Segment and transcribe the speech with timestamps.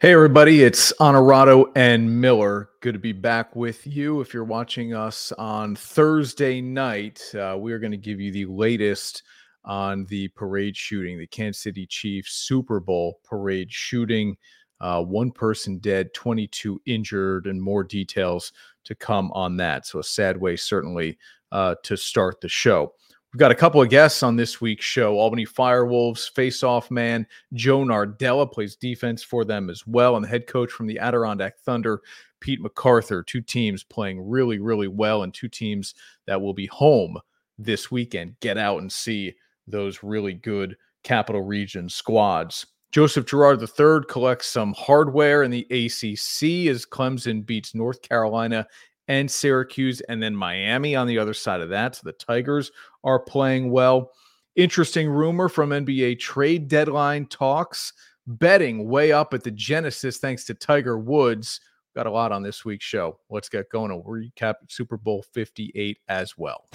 [0.00, 2.70] Hey, everybody, it's Honorado and Miller.
[2.82, 4.20] Good to be back with you.
[4.20, 9.24] If you're watching us on Thursday night, uh, we're going to give you the latest
[9.64, 14.36] on the parade shooting, the Kansas City Chiefs Super Bowl parade shooting.
[14.80, 18.52] Uh, one person dead, 22 injured, and more details
[18.84, 19.84] to come on that.
[19.84, 21.18] So, a sad way, certainly,
[21.50, 22.92] uh, to start the show.
[23.32, 25.18] We've got a couple of guests on this week's show.
[25.18, 30.46] Albany Firewolves face-off man Joe Nardella plays defense for them as well, and the head
[30.46, 32.00] coach from the Adirondack Thunder,
[32.40, 33.22] Pete MacArthur.
[33.22, 35.94] Two teams playing really, really well, and two teams
[36.26, 37.18] that will be home
[37.58, 38.40] this weekend.
[38.40, 39.34] Get out and see
[39.66, 42.64] those really good Capital Region squads.
[42.92, 48.66] Joseph Girard III collects some hardware in the ACC as Clemson beats North Carolina
[49.08, 51.96] and Syracuse, and then Miami on the other side of that.
[51.96, 52.70] So the Tigers
[53.04, 54.12] are playing well.
[54.54, 57.92] Interesting rumor from NBA trade deadline talks.
[58.26, 61.60] Betting way up at the Genesis thanks to Tiger Woods.
[61.94, 63.18] Got a lot on this week's show.
[63.30, 66.66] Let's get going and recap Super Bowl 58 as well.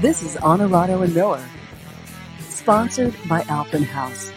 [0.00, 1.44] This is Honorado and Miller,
[2.38, 4.30] sponsored by Alpenhaus.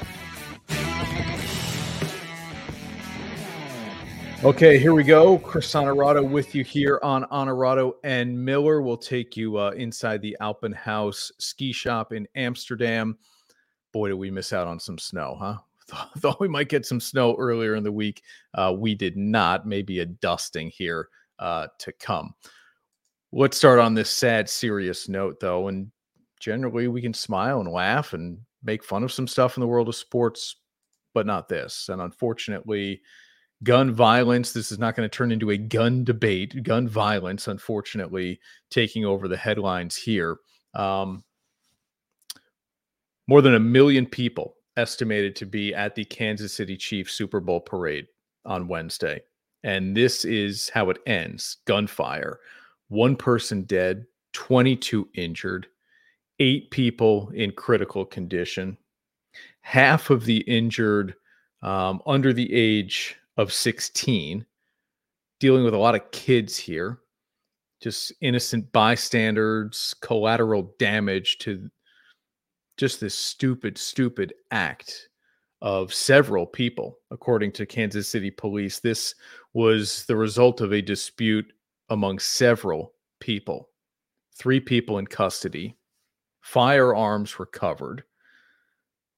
[4.43, 5.37] Okay, here we go.
[5.37, 8.81] Chris Honorado with you here on Honorado and Miller.
[8.81, 13.19] We'll take you uh, inside the Alpenhaus ski shop in Amsterdam.
[13.91, 15.57] Boy, did we miss out on some snow, huh?
[16.17, 18.23] Thought we might get some snow earlier in the week.
[18.55, 19.67] Uh, we did not.
[19.67, 22.33] Maybe a dusting here uh, to come.
[23.33, 25.69] Let's start on this sad, serious note, though.
[25.69, 25.91] And
[26.39, 29.87] generally, we can smile and laugh and make fun of some stuff in the world
[29.87, 30.57] of sports,
[31.13, 31.87] but not this.
[31.89, 33.01] And unfortunately,
[33.63, 36.61] gun violence, this is not going to turn into a gun debate.
[36.63, 40.37] Gun violence, unfortunately, taking over the headlines here.
[40.73, 41.23] Um,
[43.27, 47.61] more than a million people estimated to be at the Kansas City Chiefs Super Bowl
[47.61, 48.07] parade
[48.45, 49.21] on Wednesday.
[49.63, 52.39] And this is how it ends gunfire
[52.91, 55.65] one person dead, 22 injured,
[56.39, 58.77] eight people in critical condition.
[59.61, 61.15] Half of the injured
[61.61, 64.45] um, under the age of 16,
[65.39, 66.99] dealing with a lot of kids here,
[67.81, 71.69] just innocent bystanders, collateral damage to
[72.75, 75.07] just this stupid, stupid act
[75.61, 78.79] of several people, according to Kansas City police.
[78.79, 79.15] This
[79.53, 81.53] was the result of a dispute
[81.91, 83.69] among several people,
[84.33, 85.75] three people in custody,
[86.39, 88.03] firearms recovered.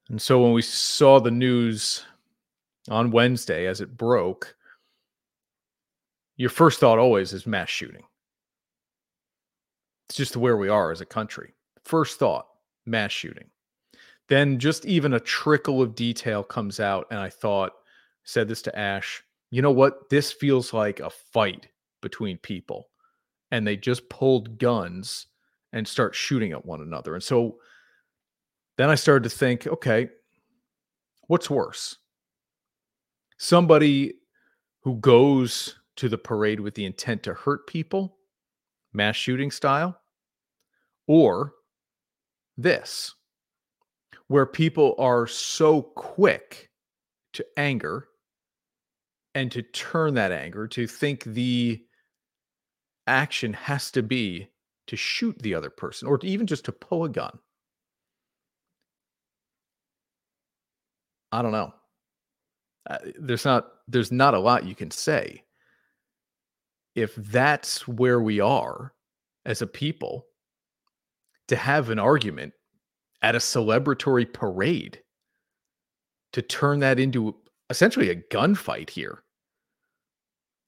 [0.10, 2.04] And so when we saw the news
[2.90, 4.56] on Wednesday as it broke,
[6.36, 8.04] your first thought always is mass shooting.
[10.10, 11.54] It's just where we are as a country.
[11.86, 12.48] First thought,
[12.88, 13.50] mass shooting.
[14.30, 17.74] Then just even a trickle of detail comes out, and I thought,
[18.24, 20.10] said this to Ash, you know what?
[20.10, 21.68] This feels like a fight
[22.04, 22.90] between people
[23.50, 25.28] and they just pulled guns
[25.72, 27.16] and start shooting at one another.
[27.16, 27.58] And so
[28.78, 30.10] then I started to think, okay,
[31.28, 31.98] what's worse?
[33.38, 34.14] Somebody
[34.82, 38.18] who goes to the parade with the intent to hurt people,
[38.94, 40.00] mass shooting style,
[41.08, 41.54] or
[42.58, 43.14] this,
[44.28, 46.70] where people are so quick
[47.34, 48.08] to anger
[49.36, 51.84] and to turn that anger to think the
[53.08, 54.48] action has to be
[54.88, 57.38] to shoot the other person or even just to pull a gun.
[61.32, 61.74] I don't know.
[63.20, 65.44] There's not there's not a lot you can say.
[66.96, 68.94] If that's where we are
[69.46, 70.28] as a people
[71.48, 72.54] to have an argument
[73.22, 75.02] at a celebratory parade
[76.34, 77.36] to turn that into
[77.70, 79.23] essentially a gunfight here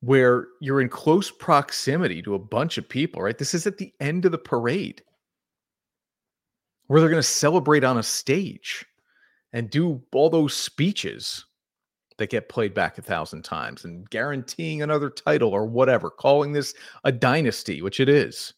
[0.06, 3.40] where you're in close proximity to a bunch of people, right?
[3.40, 5.02] This is at the end of the parade
[6.86, 8.86] where they're going to celebrate on a stage
[9.52, 11.46] and do all those speeches
[12.20, 16.76] that get played back a thousand times and guaranteeing another title or whatever, calling this
[17.04, 18.54] a dynasty, which it is.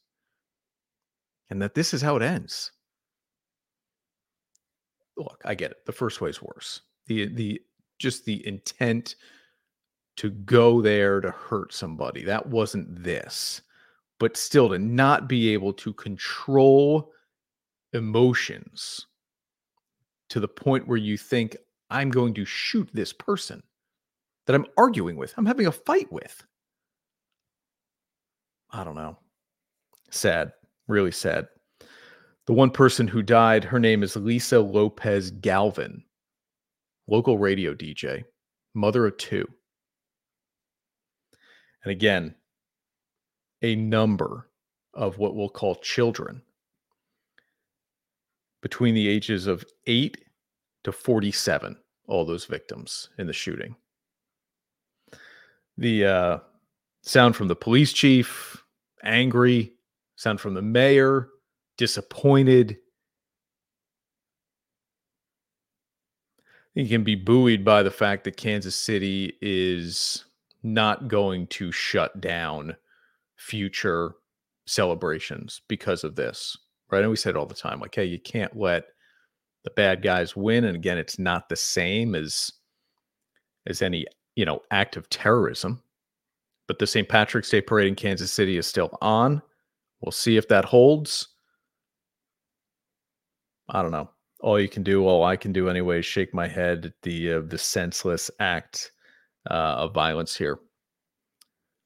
[1.49, 2.73] And that this is how it ends.
[5.15, 5.85] Look, I get it.
[5.85, 6.81] The first way is worse.
[7.05, 7.61] The the
[7.99, 9.15] just the intent
[10.17, 12.23] to go there to hurt somebody.
[12.23, 13.61] That wasn't this.
[14.19, 17.11] But still, to not be able to control
[17.93, 19.05] emotions
[20.29, 21.55] to the point where you think,
[21.89, 23.63] I'm going to shoot this person.
[24.47, 26.43] that I'm arguing with, I'm having a fight with.
[28.71, 29.17] I don't know.
[30.09, 30.53] Sad,
[30.87, 31.47] really sad.
[32.47, 36.03] The one person who died, her name is Lisa Lopez Galvan,
[37.07, 38.23] local radio DJ,
[38.73, 39.47] mother of two.
[41.83, 42.35] And again,
[43.61, 44.49] a number
[44.93, 46.41] of what we'll call children
[48.61, 50.17] between the ages of 8
[50.83, 51.77] to 47
[52.07, 53.75] all those victims in the shooting.
[55.77, 56.37] The uh,
[57.03, 58.63] sound from the police chief
[59.03, 59.73] angry
[60.15, 61.29] sound from the mayor
[61.77, 62.77] disappointed.
[66.73, 70.25] He can be buoyed by the fact that kansas city is
[70.63, 72.75] not going to shut down
[73.35, 74.15] future
[74.65, 76.57] celebrations because of this
[76.89, 77.01] right?
[77.01, 78.85] And we said all the time, like, hey, you can't let
[79.63, 80.65] the bad guys win.
[80.65, 82.51] And again, it's not the same as
[83.65, 84.05] as any
[84.35, 85.81] you know act of terrorism.
[86.67, 87.07] But the St.
[87.07, 89.41] Patrick's Day parade in Kansas City is still on.
[90.01, 91.29] We'll see if that holds.
[93.69, 94.09] I don't know.
[94.41, 97.33] All you can do, all I can do anyway, is shake my head at the
[97.33, 98.91] uh, the senseless act
[99.55, 100.59] of violence here.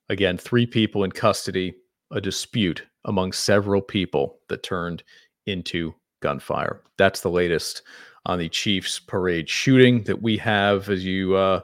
[0.10, 1.74] Again, three people in custody,
[2.12, 5.04] a dispute among several people that turned
[5.46, 6.82] into gunfire.
[6.98, 7.84] That's the latest
[8.26, 11.62] on the Chiefs parade shooting that we have as you uh,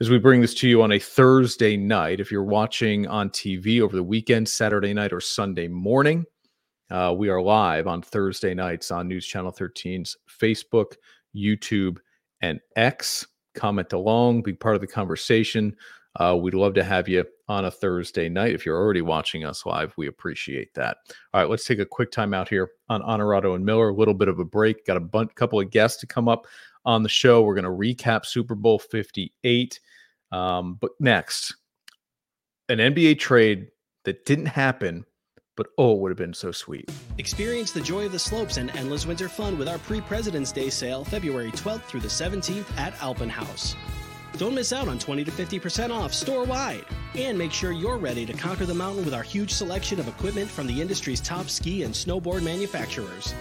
[0.00, 2.20] as we bring this to you on a Thursday night.
[2.20, 6.24] If you're watching on TV over the weekend, Saturday night or Sunday morning,
[6.90, 10.94] uh, we are live on Thursday nights on News Channel 13's Facebook,
[11.36, 11.98] YouTube,
[12.40, 13.26] and X.
[13.54, 15.76] Comment along, be part of the conversation.
[16.16, 18.52] Uh, we'd love to have you on a Thursday night.
[18.52, 20.96] If you're already watching us live, we appreciate that.
[21.32, 23.90] All right, let's take a quick time out here on Honorado and Miller.
[23.90, 24.84] A little bit of a break.
[24.86, 26.46] Got a bunch, couple of guests to come up
[26.84, 27.42] on the show.
[27.42, 29.78] We're going to recap Super Bowl 58.
[30.32, 31.56] Um, but next,
[32.68, 33.68] an NBA trade
[34.04, 35.04] that didn't happen,
[35.60, 36.90] but oh, it would have been so sweet.
[37.18, 40.70] Experience the joy of the slopes and endless winter fun with our pre President's Day
[40.70, 43.76] sale, February 12th through the 17th at Alpenhaus.
[44.38, 46.86] Don't miss out on 20 to 50% off store wide.
[47.14, 50.48] And make sure you're ready to conquer the mountain with our huge selection of equipment
[50.48, 53.34] from the industry's top ski and snowboard manufacturers.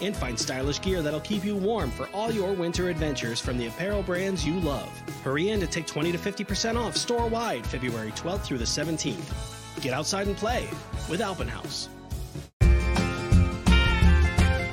[0.00, 3.66] And find stylish gear that'll keep you warm for all your winter adventures from the
[3.66, 4.88] apparel brands you love.
[5.24, 9.53] Hurry in to take 20 to 50% off store wide February 12th through the 17th.
[9.84, 10.66] Get outside and play
[11.10, 11.90] with Alpenhaus.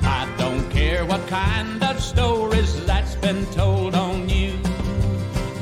[0.00, 4.56] I don't care what kind of stories that's been told on you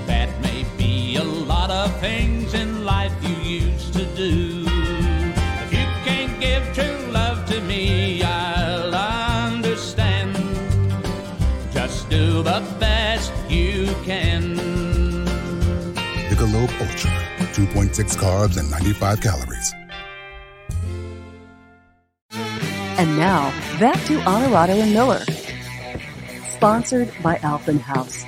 [0.06, 4.66] That may be a lot of things in life you used to do.
[4.68, 10.36] If you can't give true love to me, I'll understand.
[11.72, 14.54] Just do the best you can.
[16.30, 17.19] Michelob Ultra,
[17.66, 19.74] 2.6 carbs and 95 calories.
[22.98, 25.20] And now, back to Honorado and Miller.
[26.48, 28.24] Sponsored by Alpenhaus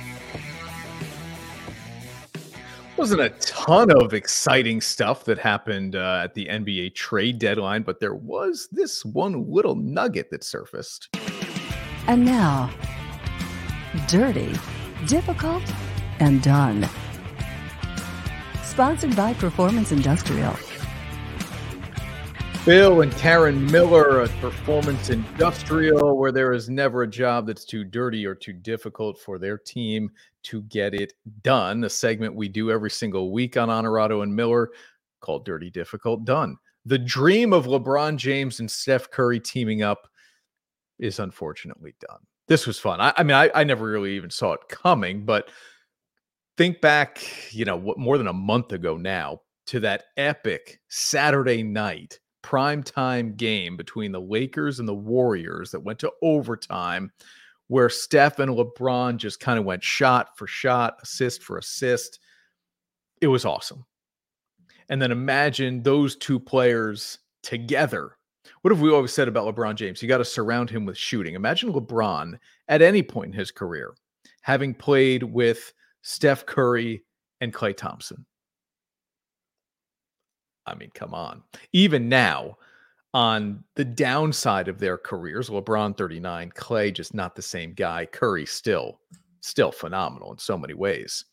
[3.03, 7.99] wasn't a ton of exciting stuff that happened uh, at the NBA trade deadline, but
[7.99, 11.09] there was this one little nugget that surfaced.
[12.07, 12.69] And now,
[14.07, 14.53] dirty,
[15.05, 15.63] difficult,
[16.19, 16.87] and done.
[18.73, 20.51] Sponsored by Performance Industrial.
[22.65, 27.83] Bill and Karen Miller at Performance Industrial, where there is never a job that's too
[27.83, 30.09] dirty or too difficult for their team
[30.41, 31.83] to get it done.
[31.83, 34.71] A segment we do every single week on Honorado and Miller
[35.19, 36.57] called Dirty Difficult Done.
[36.87, 40.07] The dream of LeBron James and Steph Curry teaming up
[40.97, 42.21] is unfortunately done.
[42.47, 42.99] This was fun.
[42.99, 45.49] I, I mean, I, I never really even saw it coming, but
[46.57, 51.63] think back, you know, what more than a month ago now to that epic Saturday
[51.63, 57.11] night prime time game between the Lakers and the Warriors that went to overtime,
[57.67, 62.19] where Steph and LeBron just kind of went shot for shot, assist for assist.
[63.21, 63.85] It was awesome.
[64.89, 68.17] And then imagine those two players together.
[68.61, 70.01] What have we always said about LeBron James?
[70.01, 71.35] You got to surround him with shooting.
[71.35, 73.93] Imagine LeBron at any point in his career
[74.41, 77.03] having played with Steph Curry
[77.41, 78.25] and Klay Thompson.
[80.65, 81.43] I mean, come on.
[81.73, 82.57] Even now,
[83.13, 88.45] on the downside of their careers, LeBron 39, Klay just not the same guy, Curry
[88.45, 88.99] still
[89.43, 91.25] still phenomenal in so many ways.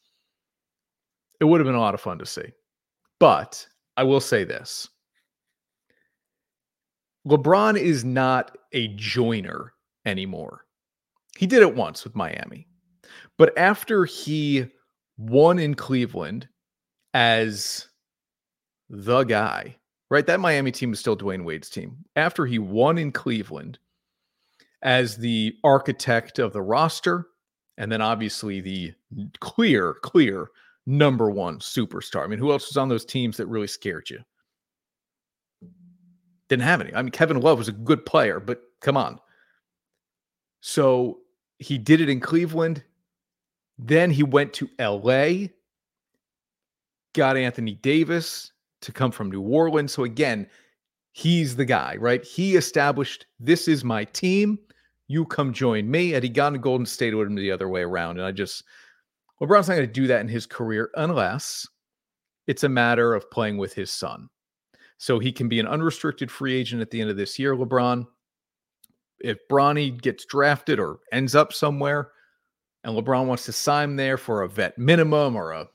[1.41, 2.53] It would have been a lot of fun to see.
[3.19, 4.89] But I will say this.
[7.27, 9.75] LeBron is not a joiner
[10.07, 10.65] anymore.
[11.37, 12.67] He did it once with Miami.
[13.41, 14.67] But after he
[15.17, 16.47] won in Cleveland
[17.15, 17.89] as
[18.91, 19.77] the guy,
[20.11, 20.27] right?
[20.27, 22.05] That Miami team was still Dwyane Wade's team.
[22.17, 23.79] After he won in Cleveland
[24.83, 27.29] as the architect of the roster,
[27.79, 28.93] and then obviously the
[29.41, 30.51] clear, clear
[30.85, 32.25] number one superstar.
[32.25, 34.19] I mean, who else was on those teams that really scared you?
[36.51, 36.95] Didn't have any.
[36.95, 39.19] I mean, Kevin Love was a good player, but come on.
[40.61, 41.21] So
[41.59, 42.85] he did it in Cleveland.
[43.83, 45.49] Then he went to LA,
[47.15, 49.93] got Anthony Davis to come from New Orleans.
[49.93, 50.47] So again,
[51.13, 52.23] he's the guy, right?
[52.23, 54.59] He established this is my team.
[55.09, 56.11] You come join me.
[56.11, 58.19] Had he gone to Golden State, it would have been the other way around.
[58.19, 58.65] And I just,
[59.41, 61.67] LeBron's not going to do that in his career unless
[62.47, 64.29] it's a matter of playing with his son.
[64.99, 68.07] So he can be an unrestricted free agent at the end of this year, LeBron.
[69.21, 72.11] If Bronny gets drafted or ends up somewhere,
[72.85, 75.69] and LeBron wants to sign there for a vet minimum or a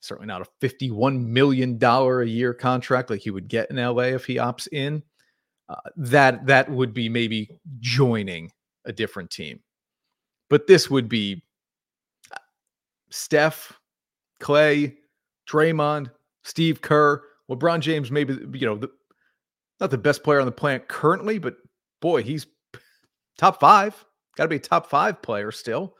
[0.00, 4.24] certainly not a $51 million a year contract like he would get in LA if
[4.24, 5.02] he opts in,
[5.68, 7.50] uh, that that would be maybe
[7.80, 8.50] joining
[8.84, 9.60] a different team.
[10.48, 11.42] But this would be
[12.32, 12.38] uh,
[13.10, 13.72] Steph,
[14.40, 14.94] Klay,
[15.48, 16.10] Draymond,
[16.44, 18.90] Steve Kerr, LeBron James, maybe, you know, the,
[19.80, 21.56] not the best player on the planet currently, but
[22.00, 22.46] boy, he's
[23.36, 24.04] top five.
[24.36, 25.94] Got to be a top five player still.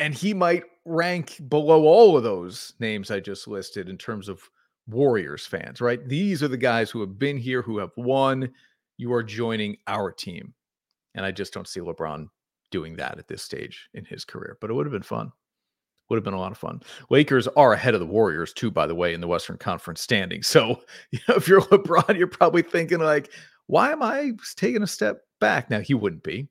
[0.00, 4.42] And he might rank below all of those names I just listed in terms of
[4.88, 6.06] Warriors fans, right?
[6.08, 8.50] These are the guys who have been here, who have won.
[8.98, 10.54] You are joining our team.
[11.14, 12.26] And I just don't see LeBron
[12.70, 15.30] doing that at this stage in his career, but it would have been fun.
[16.08, 16.82] Would have been a lot of fun.
[17.10, 20.42] Lakers are ahead of the Warriors, too, by the way, in the Western Conference standing.
[20.52, 23.30] So, you know, if you're LeBron, you're probably thinking, like,
[23.66, 25.70] why am I taking a step back?
[25.70, 26.48] Now, he wouldn't be.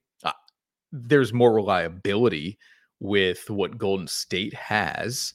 [0.92, 2.58] There's more reliability
[3.00, 5.34] with what Golden State has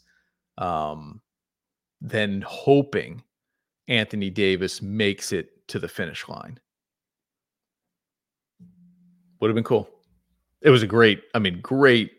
[0.59, 1.21] um,
[2.01, 3.23] than hoping
[3.89, 6.59] Anthony Davis makes it to the finish line.
[9.41, 9.89] Would have been cool.
[10.63, 12.13] It was a great, I mean, great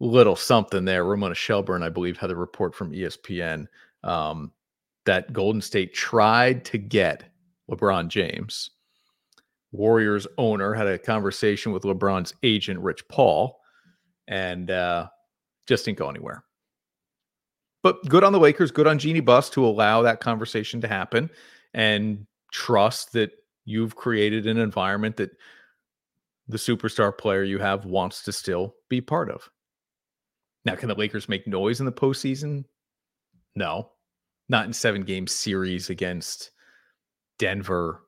[0.00, 1.04] little something there.
[1.04, 3.66] Ramona Shelburne, I believe, had a report from ESPN
[4.04, 4.52] um,
[5.04, 7.24] that Golden State tried to get
[7.70, 8.70] LeBron James.
[9.72, 13.58] Warriors owner had a conversation with LeBron's agent, Rich Paul,
[14.28, 15.08] and uh,
[15.66, 16.44] just didn't go anywhere.
[17.82, 21.30] But good on the Lakers, good on Jeanie Buss to allow that conversation to happen
[21.74, 23.32] and trust that
[23.64, 25.30] you've created an environment that
[26.48, 29.50] the superstar player you have wants to still be part of.
[30.64, 32.64] Now, can the Lakers make noise in the postseason?
[33.54, 33.90] No,
[34.48, 36.50] not in seven game series against
[37.38, 38.02] Denver.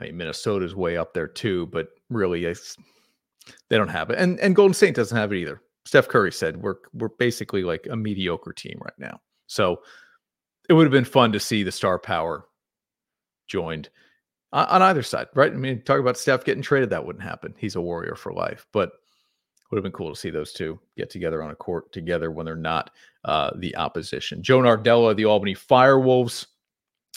[0.00, 4.56] I mean, Minnesota's way up there too, but really, they don't have it, and and
[4.56, 5.60] Golden State doesn't have it either.
[5.84, 9.20] Steph Curry said we're we're basically like a mediocre team right now.
[9.46, 9.82] So
[10.68, 12.46] it would have been fun to see the star power
[13.48, 13.88] joined
[14.52, 15.52] on, on either side, right?
[15.52, 17.54] I mean, talk about Steph getting traded, that wouldn't happen.
[17.58, 18.92] He's a warrior for life, but
[19.70, 22.44] would have been cool to see those two get together on a court together when
[22.44, 22.90] they're not
[23.24, 24.42] uh, the opposition.
[24.42, 26.46] Joe Nardella, the Albany Firewolves,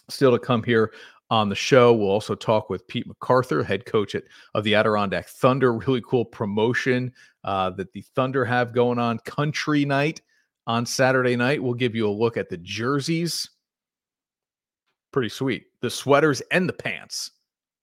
[0.09, 0.93] still to come here
[1.30, 1.94] on the show.
[1.94, 5.74] We'll also talk with Pete MacArthur, head coach at, of the Adirondack Thunder.
[5.84, 7.12] Really cool promotion
[7.44, 9.20] uh, that the Thunder have going on.
[9.20, 10.22] Country night
[10.68, 11.62] on Saturday night.
[11.62, 13.50] We'll give you a look at the jerseys.
[15.12, 15.65] Pretty sweet.
[15.82, 17.32] The sweaters and the pants.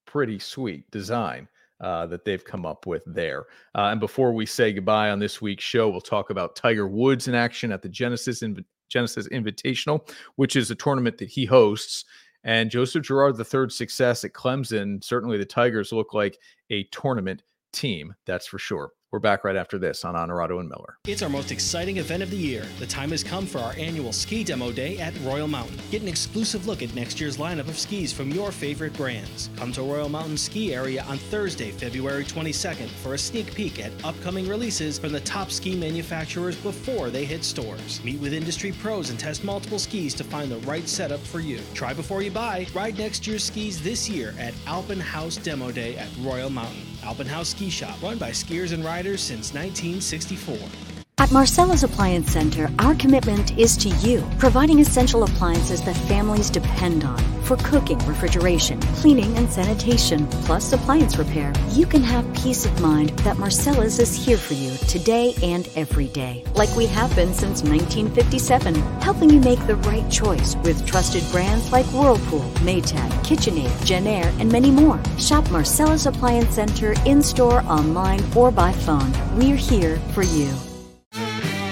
[0.07, 1.49] Pretty sweet design.
[1.81, 3.47] Uh, that they've come up with there.
[3.75, 7.27] Uh, and before we say goodbye on this week's show, we'll talk about Tiger Woods
[7.27, 10.07] in action at the Genesis Inv- Genesis Invitational,
[10.37, 12.05] which is a tournament that he hosts.
[12.45, 16.39] And Joseph Girard, the third success at Clemson, certainly the Tigers look like
[16.71, 18.93] a tournament team, that's for sure.
[19.13, 20.97] We're back right after this on Honorado and Miller.
[21.05, 22.65] It's our most exciting event of the year.
[22.79, 25.81] The time has come for our annual ski demo day at Royal Mountain.
[25.91, 29.51] Get an exclusive look at next year's lineup of skis from your favorite brands.
[29.57, 33.91] Come to Royal Mountain Ski Area on Thursday, February 22nd for a sneak peek at
[34.05, 38.01] upcoming releases from the top ski manufacturers before they hit stores.
[38.05, 41.59] Meet with industry pros and test multiple skis to find the right setup for you.
[41.75, 42.69] Try before you buy.
[42.73, 46.90] Ride next year's skis this year at Alpenhaus Demo Day at Royal Mountain.
[47.05, 50.90] Alpenhaus Ski Shop, run by skiers and riders since 1964.
[51.21, 57.05] At Marcella's Appliance Center, our commitment is to you, providing essential appliances that families depend
[57.05, 61.53] on for cooking, refrigeration, cleaning, and sanitation, plus appliance repair.
[61.73, 66.09] You can have peace of mind that Marcella's is here for you today and every
[66.09, 71.23] day, like we have been since 1957, helping you make the right choice with trusted
[71.31, 74.99] brands like Whirlpool, Maytag, KitchenAid, Jenn-Air, and many more.
[75.19, 79.13] Shop Marcella's Appliance Center in store, online, or by phone.
[79.37, 80.51] We're here for you.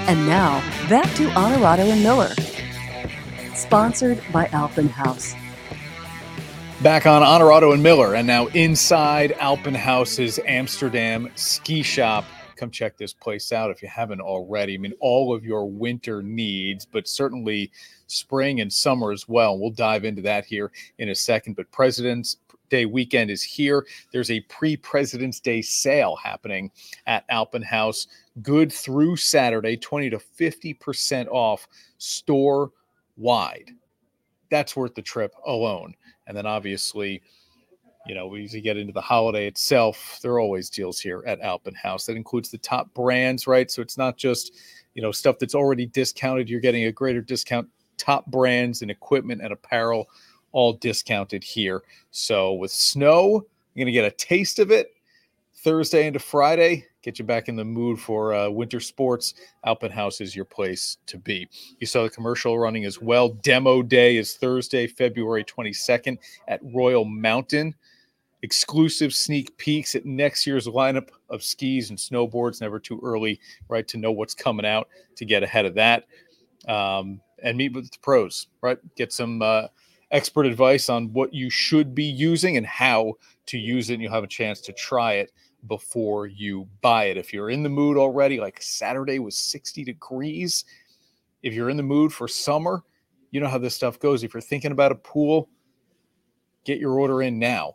[0.09, 2.31] And now, back to Honorado and Miller.
[3.55, 5.35] Sponsored by Alpenhaus.
[6.83, 12.25] Back on Honorado and Miller, and now inside Alpenhaus's Amsterdam ski shop.
[12.57, 14.77] Come check this place out if you haven't already.
[14.77, 17.71] I mean, all of your winter needs, but certainly
[18.07, 19.59] spring and summer as well.
[19.59, 21.55] We'll dive into that here in a second.
[21.55, 22.39] But President's
[22.71, 23.87] Day weekend is here.
[24.13, 26.71] There's a pre President's Day sale happening
[27.07, 28.07] at Alpenhaus,
[28.43, 31.67] good through Saturday, 20 to 50% off
[31.99, 32.71] store
[33.17, 33.71] wide.
[34.51, 35.95] That's worth the trip alone.
[36.27, 37.23] And then obviously,
[38.07, 41.41] you know, as you get into the holiday itself, there are always deals here at
[41.41, 42.07] Alpenhaus.
[42.07, 43.71] That includes the top brands, right?
[43.71, 44.55] So it's not just,
[44.95, 46.49] you know, stuff that's already discounted.
[46.49, 47.69] You're getting a greater discount,
[47.99, 50.09] top brands and equipment and apparel
[50.53, 51.83] all discounted here.
[52.11, 54.95] So with snow, you're going to get a taste of it
[55.57, 56.87] Thursday into Friday.
[57.03, 59.35] Get you back in the mood for uh, winter sports.
[59.65, 61.49] Alpenhaus is your place to be.
[61.79, 63.29] You saw the commercial running as well.
[63.29, 67.75] Demo day is Thursday, February 22nd at Royal Mountain.
[68.43, 72.61] Exclusive sneak peeks at next year's lineup of skis and snowboards.
[72.61, 76.05] Never too early, right, to know what's coming out to get ahead of that.
[76.67, 78.79] Um, and meet with the pros, right?
[78.97, 79.69] Get some uh,
[80.11, 83.15] expert advice on what you should be using and how
[83.47, 83.95] to use it.
[83.95, 85.31] And you'll have a chance to try it
[85.67, 87.17] before you buy it.
[87.17, 90.65] If you're in the mood already, like Saturday was 60 degrees.
[91.43, 92.83] If you're in the mood for summer,
[93.31, 94.23] you know how this stuff goes.
[94.23, 95.49] If you're thinking about a pool,
[96.65, 97.75] get your order in now.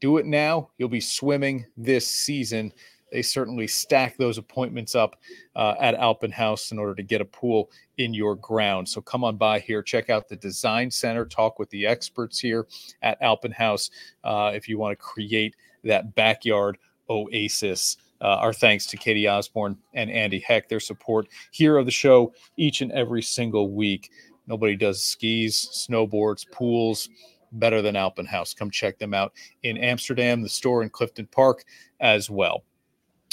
[0.00, 0.70] Do it now.
[0.78, 2.72] You'll be swimming this season
[3.12, 5.20] they certainly stack those appointments up
[5.54, 8.88] uh, at Alpenhaus in order to get a pool in your ground.
[8.88, 12.66] So come on by here, check out the design center, talk with the experts here
[13.02, 13.90] at Alpenhaus
[14.24, 17.96] uh, if you want to create that backyard oasis.
[18.20, 22.32] Uh, our thanks to Katie Osborne and Andy Heck, their support here of the show
[22.56, 24.10] each and every single week.
[24.46, 27.08] Nobody does skis, snowboards, pools
[27.52, 28.54] better than Alpenhaus.
[28.54, 31.64] Come check them out in Amsterdam, the store in Clifton Park
[32.00, 32.64] as well.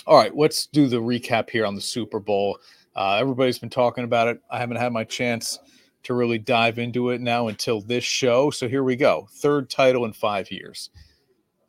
[0.08, 2.60] All right, let's do the recap here on the Super Bowl.
[2.96, 4.42] Uh, everybody's been talking about it.
[4.50, 5.60] I haven't had my chance
[6.04, 8.50] to really dive into it now until this show.
[8.50, 9.28] So here we go.
[9.34, 10.90] Third title in five years.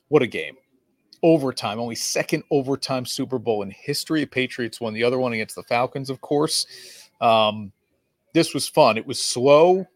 [0.08, 0.56] What a game.
[1.22, 4.24] Overtime, only second overtime Super Bowl in history.
[4.24, 6.66] Patriots won the other one against the Falcons, of course.
[7.20, 7.72] Um,
[8.32, 8.96] this was fun.
[8.96, 9.86] It was slow, a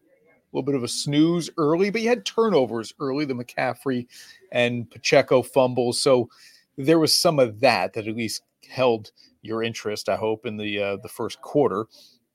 [0.51, 4.07] little bit of a snooze early, but you had turnovers early, the McCaffrey
[4.51, 6.01] and Pacheco fumbles.
[6.01, 6.29] So
[6.77, 9.11] there was some of that that at least held
[9.41, 11.85] your interest, I hope, in the uh, the first quarter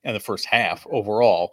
[0.05, 1.53] and the first half overall.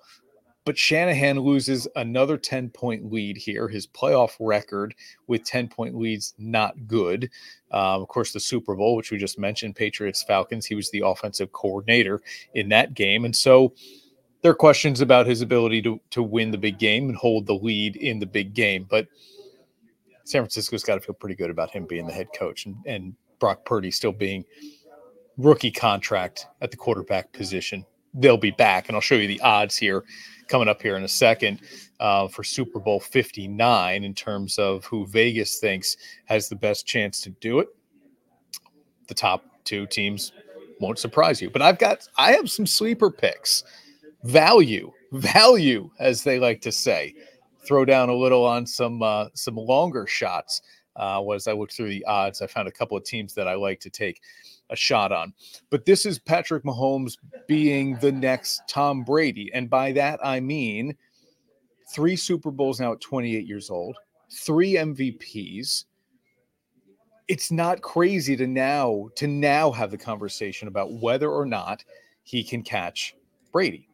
[0.68, 3.70] But Shanahan loses another 10 point lead here.
[3.70, 4.94] His playoff record
[5.28, 7.30] with 10 point leads, not good.
[7.72, 11.04] Um, of course, the Super Bowl, which we just mentioned, Patriots Falcons, he was the
[11.06, 12.22] offensive coordinator
[12.54, 13.24] in that game.
[13.24, 13.76] And so
[14.42, 17.56] there are questions about his ability to, to win the big game and hold the
[17.56, 18.86] lead in the big game.
[18.90, 19.08] But
[20.26, 23.16] San Francisco's got to feel pretty good about him being the head coach and, and
[23.40, 24.44] Brock Purdy still being
[25.38, 27.86] rookie contract at the quarterback position.
[28.14, 30.04] They'll be back, and I'll show you the odds here
[30.48, 31.60] coming up here in a second
[32.00, 37.22] uh, for Super Bowl 59 in terms of who Vegas thinks has the best chance
[37.22, 37.68] to do it.
[39.08, 40.32] The top two teams
[40.80, 43.64] won't surprise you, but I've got I have some sleeper picks,
[44.24, 47.14] value, value, as they like to say
[47.68, 50.62] throw down a little on some uh, some longer shots.
[50.96, 53.54] Uh, as I looked through the odds, I found a couple of teams that I
[53.54, 54.22] like to take
[54.70, 55.34] a shot on.
[55.70, 60.96] But this is Patrick Mahomes being the next Tom Brady, and by that I mean
[61.94, 63.98] three Super Bowls now at 28 years old,
[64.32, 65.86] three MVPs.
[67.28, 71.84] It's not crazy to now to now have the conversation about whether or not
[72.24, 73.16] he can catch
[73.52, 73.88] Brady.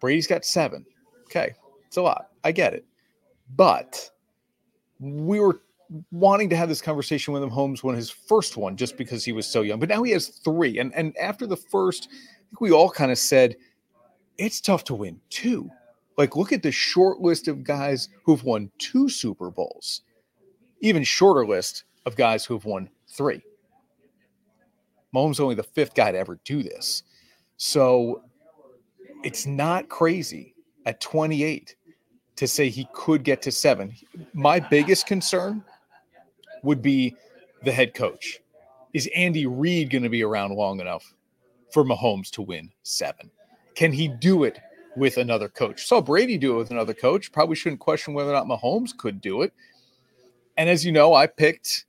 [0.00, 0.84] Brady's got seven.
[1.24, 1.54] Okay,
[1.86, 2.28] it's a lot.
[2.44, 2.84] I get it.
[3.56, 4.10] But
[5.00, 5.60] we were
[6.10, 9.46] wanting to have this conversation with Mahomes won his first one, just because he was
[9.46, 9.78] so young.
[9.78, 10.78] But now he has three.
[10.78, 13.56] And and after the first, I think we all kind of said
[14.36, 15.70] it's tough to win two.
[16.16, 20.02] Like, look at the short list of guys who've won two Super Bowls,
[20.80, 23.40] even shorter list of guys who've won three.
[25.14, 27.04] Mahomes only the fifth guy to ever do this.
[27.56, 28.22] So
[29.24, 30.54] it's not crazy
[30.86, 31.76] at 28
[32.36, 33.94] to say he could get to seven.
[34.32, 35.64] My biggest concern
[36.62, 37.14] would be
[37.62, 38.40] the head coach.
[38.94, 41.14] Is Andy Reid going to be around long enough
[41.72, 43.30] for Mahomes to win seven?
[43.74, 44.58] Can he do it
[44.96, 45.86] with another coach?
[45.86, 47.30] Saw Brady do it with another coach.
[47.30, 49.52] Probably shouldn't question whether or not Mahomes could do it.
[50.56, 51.84] And as you know, I picked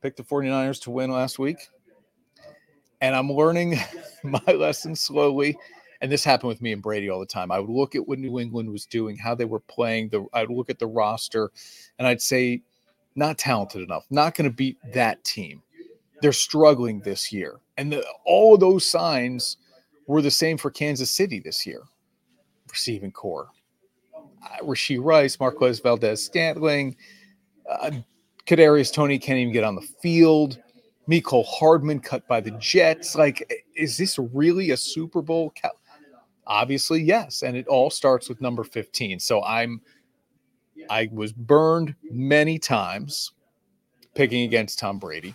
[0.00, 1.68] picked the 49ers to win last week.
[3.00, 3.78] And I'm learning
[4.24, 5.56] my lesson slowly.
[6.00, 7.52] And this happened with me and Brady all the time.
[7.52, 10.08] I would look at what New England was doing, how they were playing.
[10.08, 11.50] The I'd look at the roster,
[11.98, 12.62] and I'd say,
[13.20, 15.62] not talented enough, not going to beat that team.
[16.22, 19.58] They're struggling this year, and the, all of those signs
[20.06, 21.82] were the same for Kansas City this year.
[22.70, 23.48] Receiving corps,
[24.14, 26.96] uh, Rashee Rice, Marquez Valdes-Scantling,
[27.68, 27.90] uh,
[28.46, 30.58] Kadarius Toney can't even get on the field.
[31.08, 33.16] Mecole Hardman cut by the Jets.
[33.16, 35.52] Like, is this really a Super Bowl?
[36.46, 37.42] Obviously, yes.
[37.42, 39.18] And it all starts with number 15.
[39.20, 39.80] So I'm,
[40.88, 43.32] I was burned many times
[44.14, 45.34] picking against Tom Brady,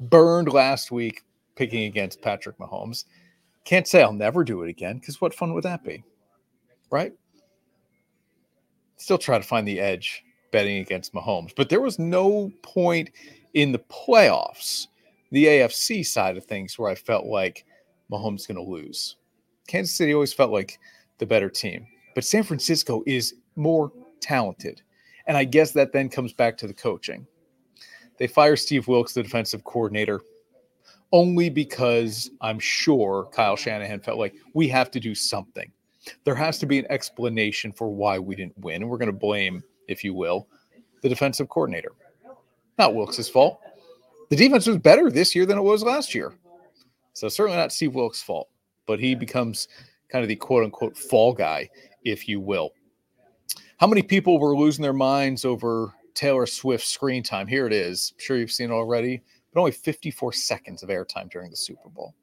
[0.00, 1.22] burned last week
[1.56, 3.04] picking against Patrick Mahomes.
[3.64, 6.02] Can't say I'll never do it again because what fun would that be?
[6.90, 7.12] Right?
[8.96, 13.10] Still try to find the edge betting against Mahomes, but there was no point
[13.54, 14.86] in the playoffs,
[15.30, 17.64] the AFC side of things, where I felt like
[18.10, 19.16] Mahomes going to lose.
[19.66, 20.78] Kansas City always felt like
[21.18, 23.92] the better team, but San Francisco is more
[24.24, 24.82] talented.
[25.26, 27.26] And I guess that then comes back to the coaching.
[28.18, 30.20] They fire Steve Wilks, the defensive coordinator,
[31.12, 35.70] only because I'm sure Kyle Shanahan felt like we have to do something.
[36.24, 38.82] There has to be an explanation for why we didn't win.
[38.82, 40.48] And we're going to blame, if you will,
[41.02, 41.92] the defensive coordinator.
[42.78, 43.60] Not Wilks' fault.
[44.30, 46.34] The defense was better this year than it was last year.
[47.14, 48.48] So certainly not Steve Wilks' fault
[48.86, 49.68] but he becomes
[50.08, 51.68] kind of the quote unquote fall guy,
[52.04, 52.72] if you will.
[53.78, 57.46] How many people were losing their minds over Taylor Swift's screen time?
[57.46, 58.12] Here it is.
[58.14, 61.88] I'm sure you've seen it already, but only 54 seconds of airtime during the Super
[61.88, 62.14] Bowl.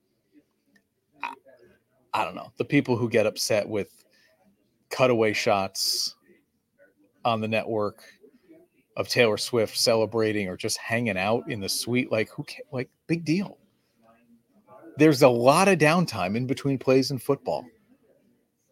[1.21, 1.33] I,
[2.13, 2.51] I don't know.
[2.57, 4.05] The people who get upset with
[4.89, 6.15] cutaway shots
[7.25, 8.03] on the network
[8.97, 12.89] of Taylor Swift celebrating or just hanging out in the suite, like who can like
[13.07, 13.57] big deal
[14.97, 17.65] there's a lot of downtime in between plays in football.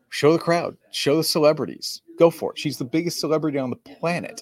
[0.09, 2.59] Show the crowd, show the celebrities, go for it.
[2.59, 4.41] She's the biggest celebrity on the planet.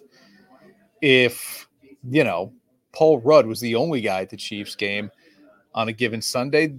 [1.01, 1.67] If,
[2.09, 2.53] you know,
[2.93, 5.11] Paul Rudd was the only guy at the Chiefs game
[5.75, 6.75] on a given Sunday,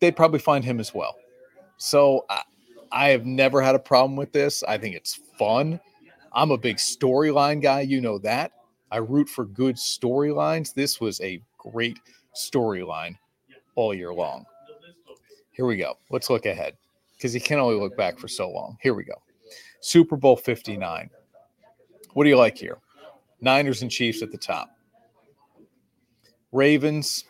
[0.00, 1.16] they'd probably find him as well.
[1.78, 2.42] So I,
[2.92, 4.62] I have never had a problem with this.
[4.62, 5.80] I think it's fun.
[6.32, 7.80] I'm a big storyline guy.
[7.80, 8.52] You know that.
[8.90, 10.72] I root for good storylines.
[10.72, 11.98] This was a great
[12.36, 13.16] storyline
[13.74, 14.44] all year long.
[15.50, 15.98] Here we go.
[16.10, 16.76] Let's look ahead
[17.22, 18.76] because you can only look back for so long.
[18.82, 19.14] Here we go.
[19.80, 21.08] Super Bowl 59.
[22.14, 22.78] What do you like here?
[23.40, 24.70] Niners and Chiefs at the top.
[26.50, 27.24] Ravens,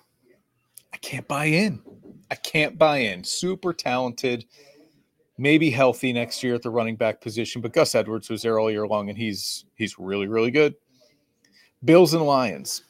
[0.95, 1.83] I can't buy in.
[2.31, 3.23] I can't buy in.
[3.23, 4.47] Super talented,
[5.37, 8.71] maybe healthy next year at the running back position, but Gus Edwards was there all
[8.71, 10.75] year long and he's he's really really good.
[11.85, 12.85] Bills and Lions.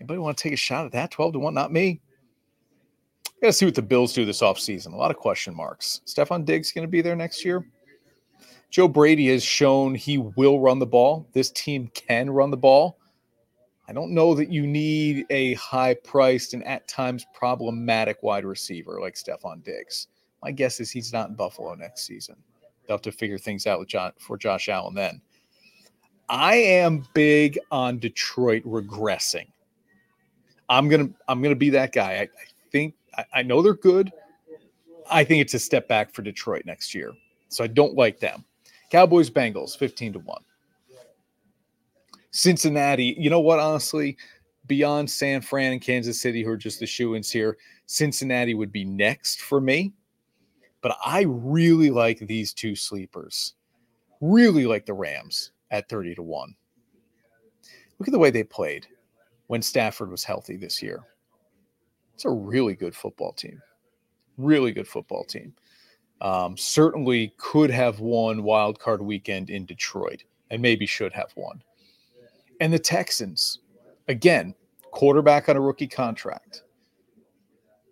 [0.00, 1.12] Anybody want to take a shot at that?
[1.12, 2.00] 12 to 1, not me.
[3.42, 4.92] Got to see what the Bills do this offseason.
[4.92, 6.00] A lot of question marks.
[6.06, 7.66] Stefon Diggs going to be there next year.
[8.70, 11.26] Joe Brady has shown he will run the ball.
[11.32, 12.98] This team can run the ball.
[13.88, 19.00] I don't know that you need a high priced and at times problematic wide receiver
[19.00, 20.06] like Stefon Diggs.
[20.40, 22.36] My guess is he's not in Buffalo next season.
[22.86, 25.20] They'll have to figure things out with John for Josh Allen then.
[26.28, 29.48] I am big on Detroit regressing.
[30.68, 32.12] I'm gonna I'm gonna be that guy.
[32.12, 32.28] I, I
[32.70, 32.94] think
[33.34, 34.12] I, know they're good.
[35.10, 37.12] I think it's a step back for Detroit next year.
[37.48, 38.44] So I don't like them.
[38.90, 40.42] Cowboys Bengals 15 to 1.
[42.30, 44.16] Cincinnati, you know what, honestly,
[44.66, 48.72] beyond San Fran and Kansas City, who are just the shoe ins here, Cincinnati would
[48.72, 49.92] be next for me.
[50.80, 53.54] But I really like these two sleepers.
[54.20, 56.54] Really like the Rams at 30 to 1.
[57.98, 58.86] Look at the way they played
[59.46, 61.04] when Stafford was healthy this year.
[62.22, 63.60] It's a really good football team.
[64.38, 65.54] Really good football team.
[66.20, 71.64] Um, certainly could have won wild card weekend in Detroit and maybe should have won.
[72.60, 73.58] And the Texans,
[74.06, 74.54] again,
[74.92, 76.62] quarterback on a rookie contract.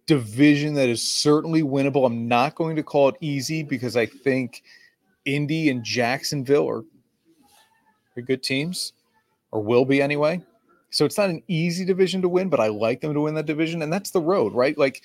[0.06, 2.06] Division that is certainly winnable.
[2.06, 4.62] I'm not going to call it easy because I think
[5.24, 6.84] Indy and Jacksonville are
[8.14, 8.92] very good teams,
[9.50, 10.40] or will be anyway.
[10.90, 13.46] So it's not an easy division to win, but I like them to win that
[13.46, 13.82] division.
[13.82, 14.76] And that's the road, right?
[14.76, 15.02] Like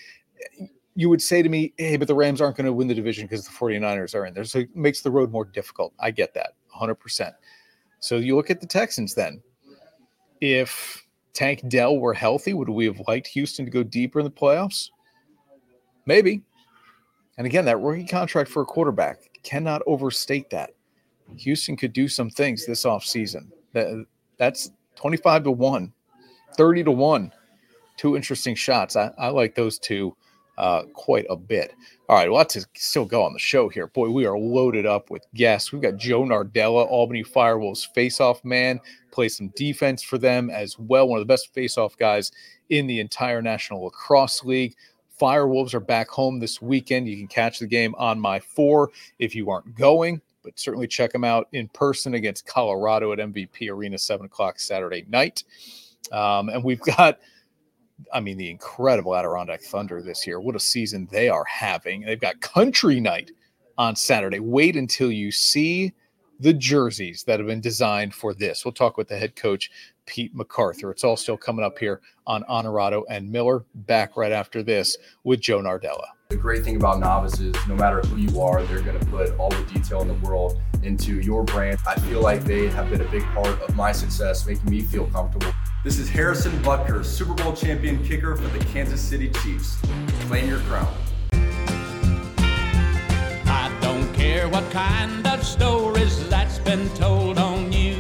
[0.60, 2.96] eh, you would say to me, hey, but the Rams aren't going to win the
[2.96, 4.46] division because the 49ers are in there.
[4.46, 5.94] So it makes the road more difficult.
[6.00, 7.34] I get that 100%.
[8.00, 9.42] So you look at the Texans then.
[10.42, 14.32] If Tank Dell were healthy, would we have liked Houston to go deeper in the
[14.32, 14.90] playoffs?
[16.06, 16.44] Maybe.
[17.38, 20.72] And again, that rookie contract for a quarterback cannot overstate that.
[21.38, 23.48] Houston could do some things this offseason.
[23.74, 24.06] That,
[24.38, 25.94] that's 25 to 1,
[26.58, 27.32] 30 to 1
[27.98, 28.96] two interesting shots.
[28.96, 30.16] I, I like those two
[30.58, 31.74] uh, quite a bit.
[32.08, 33.88] All right, lots to still go on the show here.
[33.88, 35.72] Boy, we are loaded up with guests.
[35.72, 38.80] We've got Joe Nardella, Albany Firewolves faceoff man,
[39.12, 41.08] play some defense for them as well.
[41.08, 42.32] One of the best faceoff guys
[42.70, 44.76] in the entire National Lacrosse League.
[45.20, 47.08] Firewolves are back home this weekend.
[47.08, 51.12] You can catch the game on my four if you aren't going, but certainly check
[51.12, 55.44] them out in person against Colorado at MVP Arena, seven o'clock Saturday night.
[56.12, 57.20] Um, and we've got
[58.14, 60.40] I mean, the incredible Adirondack Thunder this year.
[60.40, 62.02] What a season they are having.
[62.02, 63.32] They've got country night
[63.78, 64.40] on Saturday.
[64.40, 65.94] Wait until you see
[66.40, 68.66] the jerseys that have been designed for this.
[68.66, 69.72] We'll talk with the head coach,
[70.06, 70.92] Pete MacArthur.
[70.92, 73.64] It's all still coming up here on Honorado and Miller.
[73.74, 76.08] Back right after this with Joe Nardella.
[76.30, 79.50] The great thing about novices, no matter who you are, they're going to put all
[79.50, 81.78] the detail in the world into your brand.
[81.88, 85.06] I feel like they have been a big part of my success, making me feel
[85.08, 85.54] comfortable.
[85.84, 89.80] This is Harrison Butker, Super Bowl champion kicker for the Kansas City Chiefs.
[90.22, 90.92] Claim your crown.
[94.42, 97.96] Don't what kind of stories that's been told on you.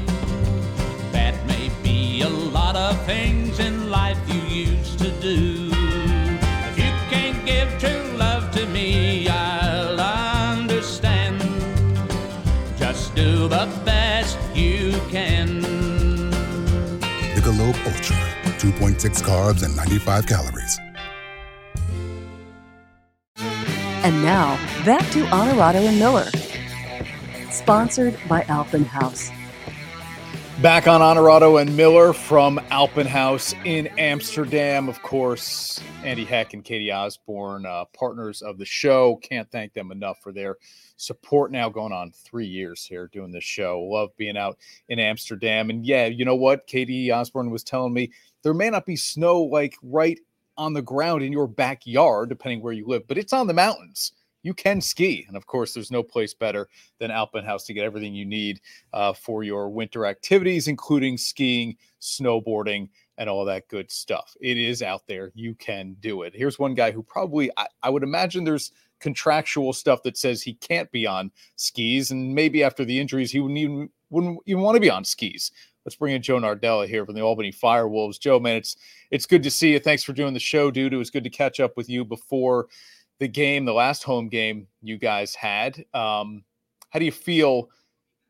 [1.11, 5.69] That may be a lot of things in life you used to do.
[6.69, 11.39] If you can't give true love to me, I'll understand.
[12.77, 15.61] Just do the best you can.
[17.35, 18.17] Michelob Ultra,
[18.59, 20.84] 2.6 carbs and 95 calories.
[24.05, 26.27] And now, back to Honorado and Miller.
[27.49, 29.31] Sponsored by Alpenhaus.
[30.61, 34.89] Back on Honorado and Miller from Alpenhaus in Amsterdam.
[34.89, 39.15] Of course, Andy Heck and Katie Osborne, uh, partners of the show.
[39.23, 40.57] Can't thank them enough for their
[40.97, 43.81] support now going on three years here doing this show.
[43.81, 45.71] Love being out in Amsterdam.
[45.71, 46.67] And yeah, you know what?
[46.67, 48.11] Katie Osborne was telling me
[48.43, 50.19] there may not be snow like right
[50.57, 54.13] on the ground in your backyard, depending where you live, but it's on the mountains
[54.45, 55.25] you can ski.
[55.27, 58.61] And of course, there's no place better than Alpenhaus to get everything you need
[58.93, 64.35] uh, for your winter activities, including skiing, snowboarding, and all that good stuff.
[64.39, 65.31] It is out there.
[65.33, 66.35] You can do it.
[66.35, 70.53] Here's one guy who probably, I, I would imagine there's contractual stuff that says he
[70.53, 72.11] can't be on skis.
[72.11, 75.51] And maybe after the injuries, he wouldn't even, wouldn't even want to be on skis.
[75.85, 78.19] Let's bring in Joe Nardella here from the Albany Firewolves.
[78.19, 78.75] Joe, man, it's
[79.11, 79.79] it's good to see you.
[79.79, 80.93] Thanks for doing the show, dude.
[80.93, 82.67] It was good to catch up with you before
[83.19, 85.85] the game, the last home game you guys had.
[85.93, 86.43] Um,
[86.89, 87.69] how do you feel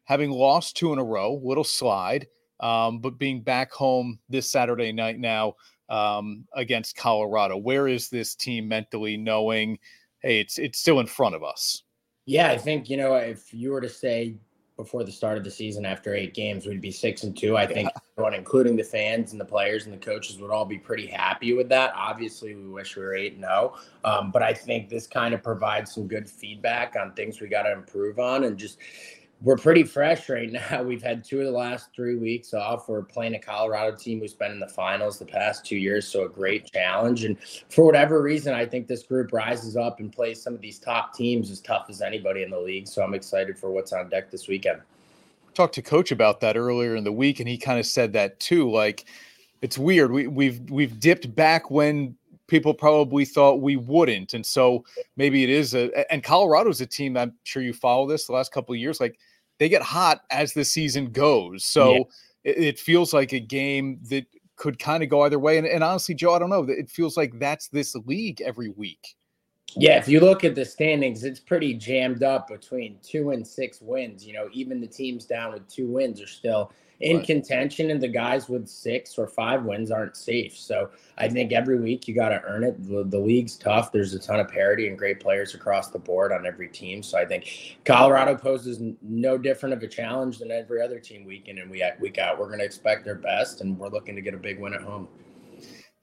[0.04, 2.28] having lost two in a row, little slide,
[2.60, 5.54] um, but being back home this Saturday night now
[5.90, 7.58] um, against Colorado?
[7.58, 9.80] Where is this team mentally knowing,
[10.20, 11.84] hey, it's it's still in front of us?
[12.26, 14.36] Yeah, I think you know if you were to say
[14.78, 17.58] before the start of the season after eight games we'd be six and two.
[17.58, 20.78] I think everyone including the fans and the players and the coaches would all be
[20.78, 21.94] pretty happy with that.
[21.96, 25.44] Obviously we wish we were eight and no um, but i think this kind of
[25.44, 28.78] provides some good feedback on things we got to improve on and just
[29.46, 30.82] we're pretty fresh right now.
[30.88, 32.90] We've had two of the last three weeks off.
[32.90, 36.26] We're playing a Colorado team who's been in the finals the past two years, so
[36.26, 37.26] a great challenge.
[37.26, 37.38] And
[37.70, 41.14] for whatever reason, I think this group rises up and plays some of these top
[41.14, 42.88] teams as tough as anybody in the league.
[42.88, 44.82] So I'm excited for what's on deck this weekend.
[45.54, 48.40] Talked to coach about that earlier in the week, and he kind of said that
[48.40, 48.70] too.
[48.72, 49.06] Like
[49.62, 50.12] it's weird.
[50.12, 54.34] We, we've we've dipped back when people probably thought we wouldn't.
[54.34, 54.86] And so
[55.18, 58.52] maybe it is a and Colorado's a team I'm sure you follow this the last
[58.52, 59.00] couple of years.
[59.00, 59.20] Like
[59.60, 61.64] they get hot as the season goes.
[61.64, 62.02] So yeah.
[62.44, 65.58] it, it, feels like a game that could kind of go either way.
[65.58, 66.66] And, and honestly, Joe, I don't know.
[66.68, 69.16] It feels like that's this league every week.
[69.78, 73.82] Yeah, if you look at the standings, it's pretty jammed up between two and six
[73.82, 74.26] wins.
[74.26, 77.26] You know, even the teams down with two wins are still in right.
[77.26, 80.58] contention, and the guys with six or five wins aren't safe.
[80.58, 82.82] So I think every week you got to earn it.
[82.88, 83.92] The, the, league's tough.
[83.92, 87.04] There's a ton of parity and great players across the board on every team.
[87.04, 91.48] So I think Colorado poses no different of a challenge than every other team week
[91.48, 92.40] in and week out.
[92.40, 94.82] We're going to expect their best, and we're looking to get a big win at
[94.82, 95.08] home.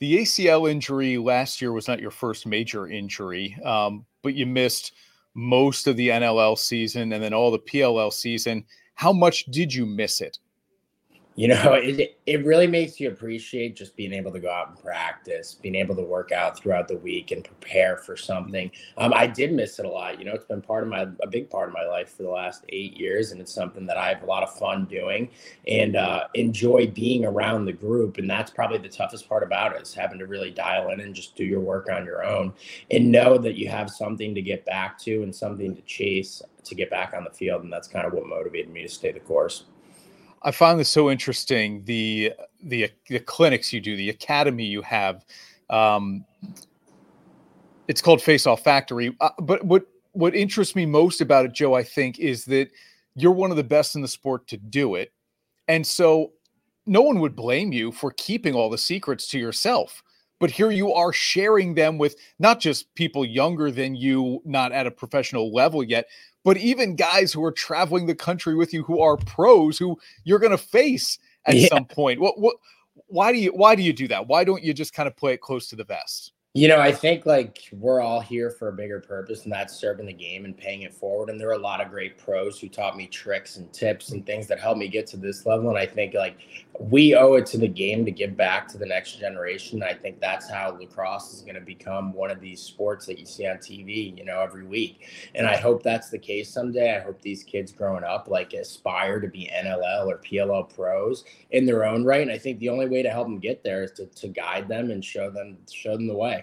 [0.00, 4.92] The ACL injury last year was not your first major injury, um, but you missed
[5.35, 8.64] most of the NLL season and then all the PLL season.
[8.94, 10.38] How much did you miss it?
[11.34, 14.78] You know it, it really makes you appreciate just being able to go out and
[14.78, 18.70] practice being able to work out throughout the week and prepare for something.
[18.96, 21.26] Um, i did miss it a lot you know it's been part of my a
[21.26, 24.08] big part of my life for the last eight years and it's something that i
[24.08, 25.30] have a lot of fun doing
[25.66, 29.82] and uh, enjoy being around the group and that's probably the toughest part about it
[29.82, 32.52] is having to really dial in and just do your work on your own
[32.90, 36.74] and know that you have something to get back to and something to chase to
[36.74, 39.20] get back on the field and that's kind of what motivated me to stay the
[39.20, 39.64] course
[40.44, 41.85] I find this so interesting.
[41.85, 45.24] The the the clinics you do, the academy you have
[45.70, 46.24] Um,
[47.88, 49.16] it's called Face Off Factory.
[49.20, 52.70] Uh, but what what interests me most about it, Joe, I think, is that
[53.16, 55.12] you're one of the best in the sport to do it,
[55.68, 56.33] and so
[56.87, 60.02] no one would blame you for keeping all the secrets to yourself.
[60.40, 64.87] But here you are sharing them with not just people younger than you, not at
[64.87, 66.07] a professional level yet,
[66.44, 70.38] but even guys who are traveling the country with you who are pros who you're
[70.38, 71.68] going to face at yeah.
[71.68, 72.20] some point.
[72.20, 72.57] What what
[73.07, 74.26] why do you why do you do that?
[74.26, 76.33] Why don't you just kind of play it close to the vest?
[76.54, 80.04] You know, I think like we're all here for a bigger purpose, and that's serving
[80.04, 81.30] the game and paying it forward.
[81.30, 84.26] And there are a lot of great pros who taught me tricks and tips and
[84.26, 85.70] things that helped me get to this level.
[85.70, 86.36] And I think like
[86.78, 89.82] we owe it to the game to give back to the next generation.
[89.82, 93.24] I think that's how lacrosse is going to become one of these sports that you
[93.24, 95.08] see on TV, you know, every week.
[95.34, 96.94] And I hope that's the case someday.
[96.94, 101.64] I hope these kids growing up like aspire to be NLL or PLL pros in
[101.64, 102.20] their own right.
[102.20, 104.68] And I think the only way to help them get there is to, to guide
[104.68, 106.41] them and show them show them the way.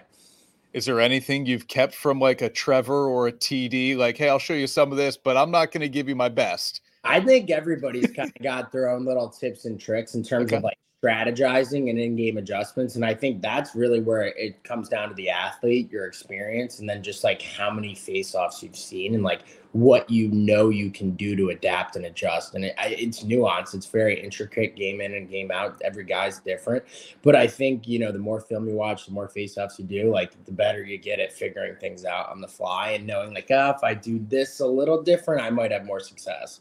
[0.72, 3.96] Is there anything you've kept from like a Trevor or a TD?
[3.96, 6.14] Like, hey, I'll show you some of this, but I'm not going to give you
[6.14, 6.80] my best.
[7.02, 10.56] I think everybody's kind of got their own little tips and tricks in terms okay.
[10.56, 12.96] of like strategizing and in-game adjustments.
[12.96, 16.88] And i think that's really where it comes down to the athlete your experience and
[16.88, 21.12] then just like how many face-offs you've seen and like what you know you can
[21.12, 22.56] do to adapt and adjust.
[22.56, 23.72] And it, it's nuanced.
[23.72, 25.80] It's very intricate game in and game out.
[25.84, 26.84] Every guy's different.
[27.22, 30.12] But i think you know the more film you watch the more face-offs you do
[30.12, 33.50] like the better you get at figuring things out on the fly and knowing like
[33.50, 36.60] oh, if i do this a little different i might have more success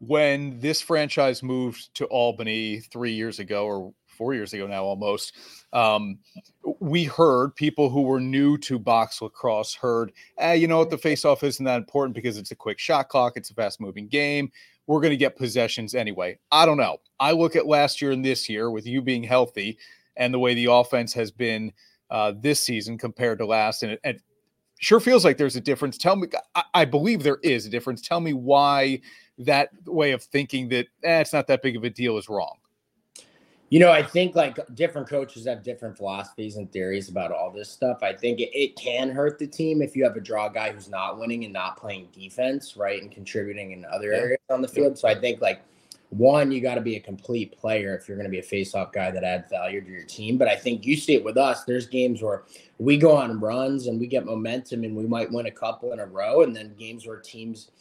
[0.00, 5.36] when this franchise moved to Albany three years ago or four years ago now almost,
[5.72, 6.18] um,
[6.80, 10.96] we heard people who were new to box lacrosse heard, eh, you know what, the
[10.96, 14.50] faceoff isn't that important because it's a quick shot clock, it's a fast moving game.
[14.86, 16.38] We're going to get possessions anyway.
[16.50, 16.98] I don't know.
[17.20, 19.78] I look at last year and this year with you being healthy
[20.16, 21.72] and the way the offense has been
[22.10, 24.22] uh, this season compared to last, and it, it
[24.78, 25.98] sure feels like there's a difference.
[25.98, 28.00] Tell me, I, I believe there is a difference.
[28.00, 29.00] Tell me why
[29.38, 32.56] that way of thinking that eh, it's not that big of a deal is wrong?
[33.70, 37.68] You know, I think like different coaches have different philosophies and theories about all this
[37.68, 38.02] stuff.
[38.02, 40.88] I think it, it, can hurt the team if you have a draw guy who's
[40.88, 44.18] not winning and not playing defense, right, and contributing in other yeah.
[44.18, 44.96] areas on the field.
[44.96, 45.60] So I think like
[46.08, 48.90] one, you got to be a complete player if you're going to be a face-off
[48.90, 50.38] guy that adds value to your team.
[50.38, 51.64] But I think you see it with us.
[51.64, 52.44] There's games where
[52.78, 56.00] we go on runs and we get momentum and we might win a couple in
[56.00, 57.70] a row, and then games where teams–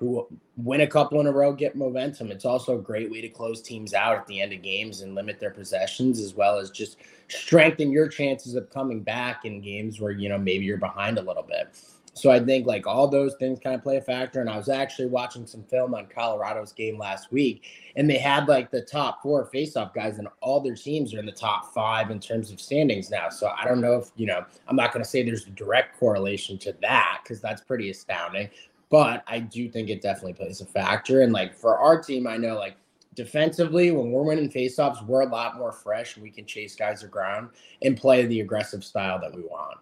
[0.00, 2.30] who win a couple in a row get momentum.
[2.30, 5.14] It's also a great way to close teams out at the end of games and
[5.14, 6.96] limit their possessions, as well as just
[7.28, 11.22] strengthen your chances of coming back in games where you know maybe you're behind a
[11.22, 11.68] little bit.
[12.14, 14.40] So I think like all those things kind of play a factor.
[14.40, 17.64] And I was actually watching some film on Colorado's game last week,
[17.96, 21.26] and they had like the top four faceoff guys, and all their teams are in
[21.26, 23.28] the top five in terms of standings now.
[23.28, 24.44] So I don't know if you know.
[24.66, 28.48] I'm not going to say there's a direct correlation to that because that's pretty astounding.
[28.90, 31.22] But I do think it definitely plays a factor.
[31.22, 32.76] And like for our team, I know like
[33.14, 37.04] defensively, when we're winning faceoffs, we're a lot more fresh and we can chase guys
[37.04, 37.50] around
[37.82, 39.78] and play the aggressive style that we want.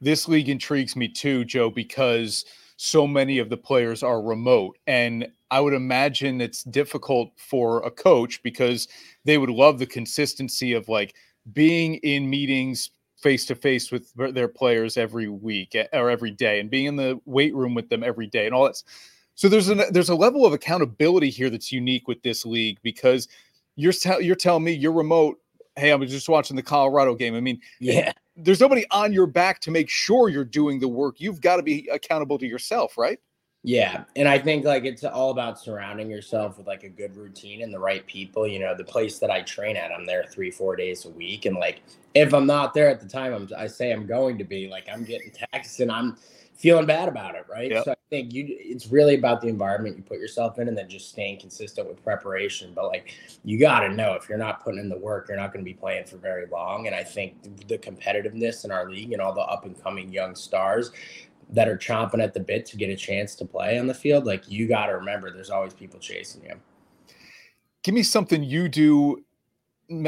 [0.00, 2.44] This league intrigues me too, Joe, because
[2.76, 4.76] so many of the players are remote.
[4.86, 8.88] And I would imagine it's difficult for a coach because
[9.24, 11.14] they would love the consistency of like
[11.52, 12.90] being in meetings
[13.24, 16.96] face to face with their players every week eh, or every day and being in
[16.96, 18.80] the weight room with them every day and all that.
[19.34, 23.26] So there's a there's a level of accountability here that's unique with this league because
[23.76, 25.38] you're you're telling me you're remote.
[25.74, 27.34] Hey, I'm just watching the Colorado game.
[27.34, 31.18] I mean, yeah, there's nobody on your back to make sure you're doing the work.
[31.18, 33.18] You've got to be accountable to yourself, right?
[33.66, 34.04] Yeah.
[34.14, 37.72] And I think like it's all about surrounding yourself with like a good routine and
[37.72, 38.46] the right people.
[38.46, 41.46] You know, the place that I train at, I'm there three, four days a week.
[41.46, 44.44] And like if I'm not there at the time I'm I say I'm going to
[44.44, 46.18] be, like I'm getting texts and I'm
[46.54, 47.70] feeling bad about it, right?
[47.70, 47.84] Yep.
[47.86, 50.88] So I think you it's really about the environment you put yourself in and then
[50.90, 52.72] just staying consistent with preparation.
[52.74, 55.64] But like you gotta know if you're not putting in the work, you're not gonna
[55.64, 56.86] be playing for very long.
[56.86, 60.34] And I think the competitiveness in our league and all the up and coming young
[60.34, 60.92] stars
[61.54, 64.26] that are chomping at the bit to get a chance to play on the field,
[64.26, 66.54] like you got to remember there's always people chasing you.
[67.82, 69.24] Give me something you do.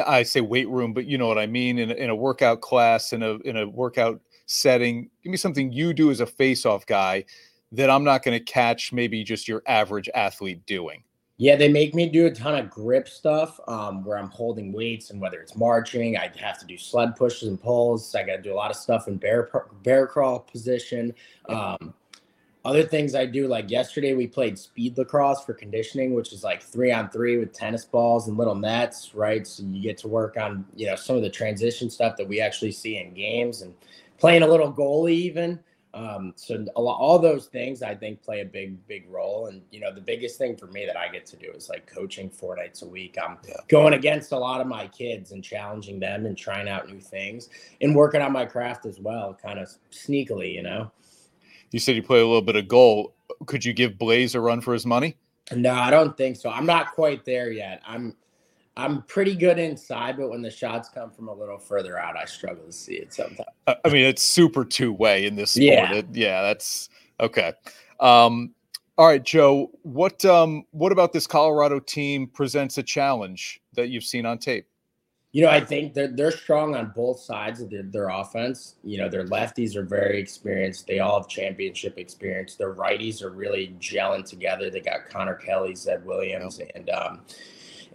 [0.04, 2.62] I say weight room, but you know what I mean in a, in a workout
[2.62, 5.10] class in a in a workout setting.
[5.22, 7.24] Give me something you do as a face-off guy
[7.72, 11.02] that I'm not going to catch maybe just your average athlete doing.
[11.38, 15.10] Yeah, they make me do a ton of grip stuff um, where I'm holding weights,
[15.10, 18.14] and whether it's marching, I have to do sled pushes and pulls.
[18.14, 19.50] I got to do a lot of stuff in bear
[19.82, 21.14] bear crawl position.
[21.48, 21.92] Um,
[22.64, 26.62] other things I do, like yesterday, we played speed lacrosse for conditioning, which is like
[26.62, 29.46] three on three with tennis balls and little nets, right?
[29.46, 32.40] So you get to work on, you know, some of the transition stuff that we
[32.40, 33.72] actually see in games and
[34.18, 35.60] playing a little goalie even.
[35.96, 39.46] Um, so lot, all those things I think play a big, big role.
[39.46, 41.86] And you know, the biggest thing for me that I get to do is like
[41.86, 43.16] coaching four nights a week.
[43.20, 43.54] I'm yeah.
[43.68, 47.48] going against a lot of my kids and challenging them and trying out new things
[47.80, 50.92] and working on my craft as well, kind of sneakily, you know
[51.72, 53.14] you said you play a little bit of goal.
[53.46, 55.16] Could you give Blaze a run for his money?
[55.54, 56.50] No, I don't think so.
[56.50, 57.82] I'm not quite there yet.
[57.86, 58.16] I'm
[58.76, 62.26] I'm pretty good inside, but when the shots come from a little further out, I
[62.26, 63.48] struggle to see it sometimes.
[63.66, 65.64] I mean, it's super two way in this sport.
[65.64, 67.54] Yeah, it, yeah that's okay.
[68.00, 68.54] Um,
[68.98, 69.70] all right, Joe.
[69.82, 74.66] What um, what about this Colorado team presents a challenge that you've seen on tape?
[75.32, 78.76] You know, I think they're they're strong on both sides of their, their offense.
[78.84, 80.86] You know, their lefties are very experienced.
[80.86, 82.56] They all have championship experience.
[82.56, 84.70] Their righties are really gelling together.
[84.70, 87.20] They got Connor Kelly, Zed Williams, and um,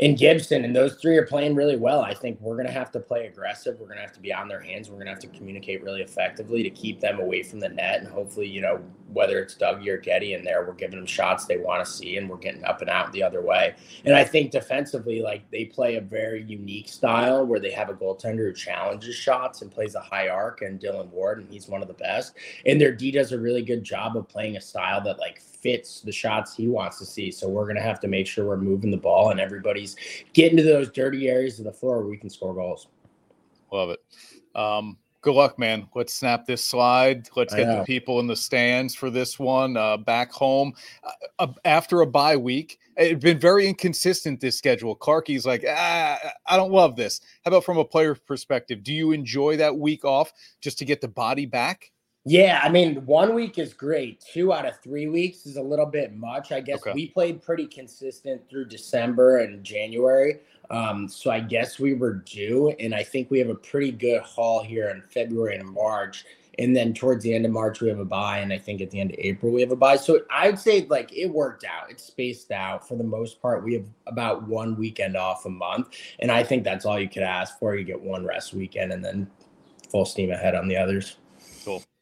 [0.01, 2.01] and Gibson, and those three are playing really well.
[2.01, 3.79] I think we're going to have to play aggressive.
[3.79, 4.89] We're going to have to be on their hands.
[4.89, 7.99] We're going to have to communicate really effectively to keep them away from the net.
[7.99, 8.81] And hopefully, you know,
[9.13, 12.17] whether it's Dougie or Getty in there, we're giving them shots they want to see
[12.17, 13.75] and we're getting up and out the other way.
[14.03, 17.93] And I think defensively, like they play a very unique style where they have a
[17.93, 21.83] goaltender who challenges shots and plays a high arc and Dillon Ward, and he's one
[21.83, 22.33] of the best.
[22.65, 26.01] And their D does a really good job of playing a style that like fits
[26.01, 27.31] the shots he wants to see.
[27.31, 29.95] So we're going to have to make sure we're moving the ball and everybody's
[30.33, 32.87] getting to those dirty areas of the floor where we can score goals.
[33.71, 33.99] Love it.
[34.55, 35.87] Um, good luck, man.
[35.95, 37.29] Let's snap this slide.
[37.35, 41.53] Let's get the people in the stands for this one uh, back home uh, uh,
[41.63, 42.79] after a bye week.
[42.97, 44.95] It's been very inconsistent this schedule.
[44.95, 47.21] Clarky's like, ah, I don't love this.
[47.45, 48.83] How about from a player perspective?
[48.83, 51.91] Do you enjoy that week off just to get the body back?
[52.23, 54.23] Yeah, I mean, one week is great.
[54.31, 56.51] Two out of three weeks is a little bit much.
[56.51, 56.93] I guess okay.
[56.93, 60.41] we played pretty consistent through December and January.
[60.69, 64.21] Um, so I guess we were due, and I think we have a pretty good
[64.21, 66.25] haul here in February and March.
[66.59, 68.91] And then towards the end of March, we have a bye, and I think at
[68.91, 69.95] the end of April, we have a bye.
[69.95, 71.89] So I'd say like it worked out.
[71.89, 73.63] It's spaced out for the most part.
[73.63, 77.23] We have about one weekend off a month, and I think that's all you could
[77.23, 77.75] ask for.
[77.75, 79.27] You get one rest weekend, and then
[79.89, 81.17] full steam ahead on the others.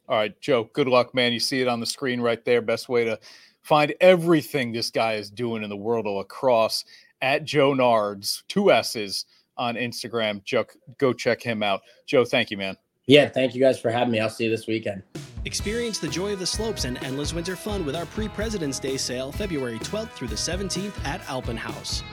[0.09, 0.15] Cool.
[0.15, 1.33] All right, Joe, good luck, man.
[1.33, 2.61] You see it on the screen right there.
[2.61, 3.19] Best way to
[3.61, 6.83] find everything this guy is doing in the world of lacrosse
[7.21, 9.25] at Joe Nards, two S's
[9.57, 10.43] on Instagram.
[10.43, 10.65] Joe,
[10.97, 11.81] go check him out.
[12.05, 12.75] Joe, thank you, man.
[13.07, 14.19] Yeah, thank you guys for having me.
[14.19, 15.03] I'll see you this weekend.
[15.45, 18.97] Experience the joy of the slopes and endless winter fun with our pre President's Day
[18.97, 22.03] sale February 12th through the 17th at Alpenhaus.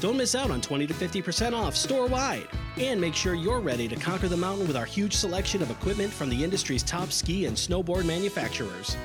[0.00, 2.48] Don't miss out on 20 to 50% off store wide.
[2.76, 6.12] And make sure you're ready to conquer the mountain with our huge selection of equipment
[6.12, 8.96] from the industry's top ski and snowboard manufacturers.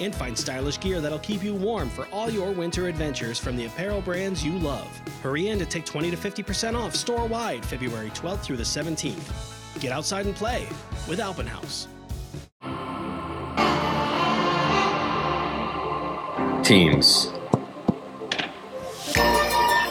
[0.00, 3.66] And find stylish gear that'll keep you warm for all your winter adventures from the
[3.66, 4.88] apparel brands you love.
[5.22, 9.80] Hurry in to take 20 to 50% off store wide February 12th through the 17th.
[9.80, 10.68] Get outside and play
[11.08, 11.88] with Alpenhaus.
[16.64, 17.30] Teams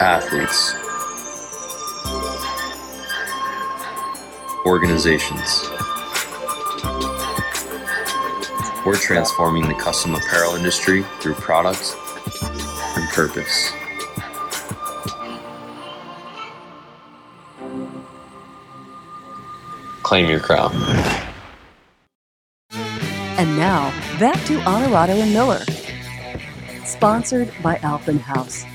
[0.04, 0.74] athletes,
[4.66, 5.64] organizations.
[8.84, 11.94] We're transforming the custom apparel industry through products
[12.98, 13.72] and purpose.
[20.02, 20.70] Claim your crown.
[23.38, 23.90] And now,
[24.20, 25.64] back to Honorado and Miller.
[26.84, 28.66] Sponsored by Alpenhaus.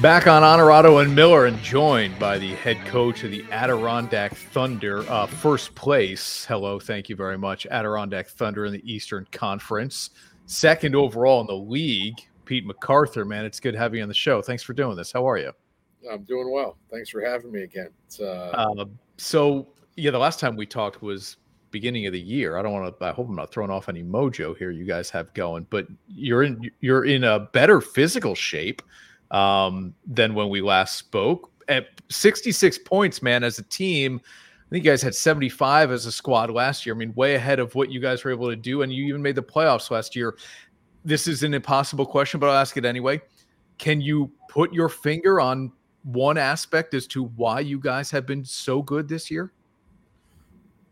[0.00, 5.04] Back on Honorado and Miller, and joined by the head coach of the Adirondack Thunder,
[5.10, 6.46] uh, first place.
[6.46, 7.66] Hello, thank you very much.
[7.66, 10.08] Adirondack Thunder in the Eastern Conference,
[10.46, 12.16] second overall in the league.
[12.46, 14.40] Pete MacArthur, man, it's good having you on the show.
[14.40, 15.12] Thanks for doing this.
[15.12, 15.52] How are you?
[16.10, 16.78] I'm doing well.
[16.90, 17.90] Thanks for having me again.
[18.18, 18.24] Uh...
[18.24, 18.84] Uh,
[19.18, 21.36] so, yeah, the last time we talked was
[21.72, 22.56] beginning of the year.
[22.56, 23.04] I don't want to.
[23.04, 24.70] I hope I'm not throwing off any mojo here.
[24.70, 28.80] You guys have going, but you're in you're in a better physical shape
[29.30, 31.50] um, than when we last spoke.
[31.68, 34.20] At 66 points, man, as a team.
[34.24, 36.94] I think you guys had 75 as a squad last year.
[36.94, 38.82] I mean, way ahead of what you guys were able to do.
[38.82, 40.36] And you even made the playoffs last year.
[41.04, 43.20] This is an impossible question, but I'll ask it anyway.
[43.78, 45.72] Can you put your finger on
[46.04, 49.52] one aspect as to why you guys have been so good this year?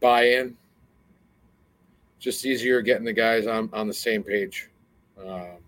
[0.01, 0.57] Buy in.
[2.19, 4.71] Just easier getting the guys on, on the same page.
[5.25, 5.59] Um,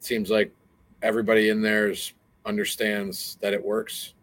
[0.00, 0.52] seems like
[1.04, 1.94] everybody in there
[2.46, 4.14] understands that it works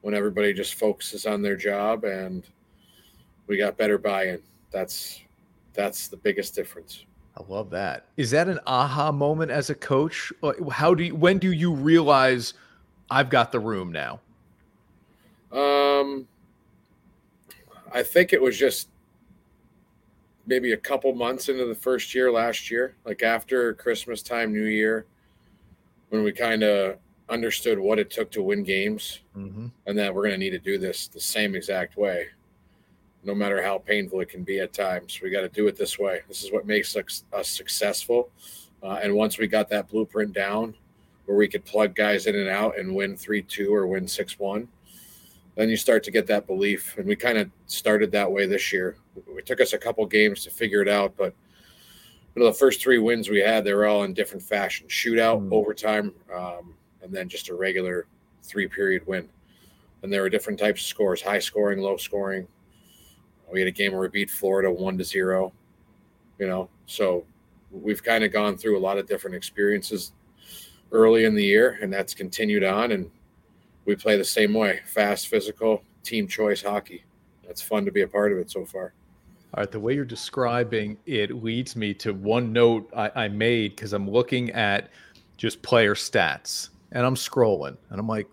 [0.00, 2.44] when everybody just focuses on their job and
[3.46, 4.40] we got better buy-in
[4.70, 5.22] that's
[5.72, 7.04] that's the biggest difference
[7.38, 8.06] I love that.
[8.16, 10.32] Is that an aha moment as a coach?
[10.72, 12.54] How do you, when do you realize
[13.10, 14.18] I've got the room now?
[15.52, 16.26] Um,
[17.94, 18.88] I think it was just
[20.46, 24.64] maybe a couple months into the first year last year, like after Christmas time, New
[24.64, 25.06] Year,
[26.10, 26.98] when we kind of
[27.28, 29.66] understood what it took to win games mm-hmm.
[29.86, 32.26] and that we're going to need to do this the same exact way,
[33.24, 35.20] no matter how painful it can be at times.
[35.22, 36.20] We got to do it this way.
[36.28, 38.30] This is what makes us, us successful.
[38.82, 40.74] Uh, and once we got that blueprint down
[41.26, 44.38] where we could plug guys in and out and win 3 2 or win 6
[44.38, 44.68] 1,
[45.56, 46.96] then you start to get that belief.
[46.96, 48.96] And we kind of started that way this year.
[49.36, 51.34] It took us a couple games to figure it out, but
[52.38, 55.42] you know, the first three wins we had, they were all in different fashion shootout,
[55.42, 55.52] mm.
[55.52, 56.72] overtime, um,
[57.02, 58.06] and then just a regular
[58.44, 59.28] three period win.
[60.04, 62.46] And there were different types of scores high scoring, low scoring.
[63.52, 65.52] We had a game where we beat Florida one to zero,
[66.38, 67.24] you know, so
[67.72, 70.12] we've kind of gone through a lot of different experiences
[70.92, 72.92] early in the year, and that's continued on.
[72.92, 73.10] And
[73.84, 77.04] we play the same way fast, physical, team choice hockey.
[77.44, 78.92] That's fun to be a part of it so far.
[79.54, 83.76] All right, the way you're describing it leads me to one note I, I made
[83.76, 84.90] because I'm looking at
[85.38, 88.28] just player stats and I'm scrolling and I'm like,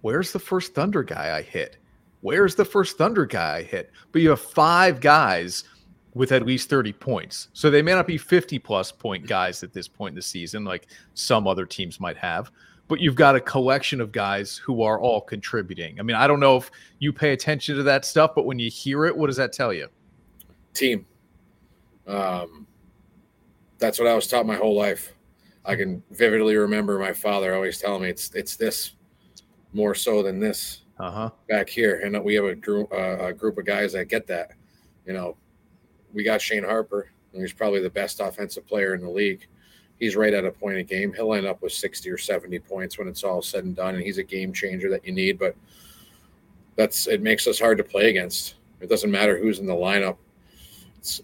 [0.00, 1.76] where's the first Thunder guy I hit?
[2.22, 3.92] Where's the first Thunder guy I hit?
[4.10, 5.62] But you have five guys
[6.14, 7.48] with at least 30 points.
[7.52, 10.64] So they may not be 50 plus point guys at this point in the season,
[10.64, 12.50] like some other teams might have
[12.88, 16.00] but you've got a collection of guys who are all contributing.
[16.00, 18.70] I mean, I don't know if you pay attention to that stuff, but when you
[18.70, 19.88] hear it, what does that tell you?
[20.74, 21.06] Team.
[22.06, 22.66] Um,
[23.78, 25.14] that's what I was taught my whole life.
[25.64, 28.92] I can vividly remember my father always telling me it's it's this
[29.72, 31.30] more so than this uh-huh.
[31.48, 34.52] back here, and we have a group uh, a group of guys that get that.
[35.06, 35.36] You know,
[36.12, 39.46] we got Shane Harper, and he's probably the best offensive player in the league
[39.98, 41.12] he's right at a point a game.
[41.12, 43.94] He'll end up with 60 or 70 points when it's all said and done.
[43.94, 45.56] And he's a game changer that you need, but
[46.76, 48.54] that's it makes us hard to play against.
[48.80, 50.16] It doesn't matter who's in the lineup.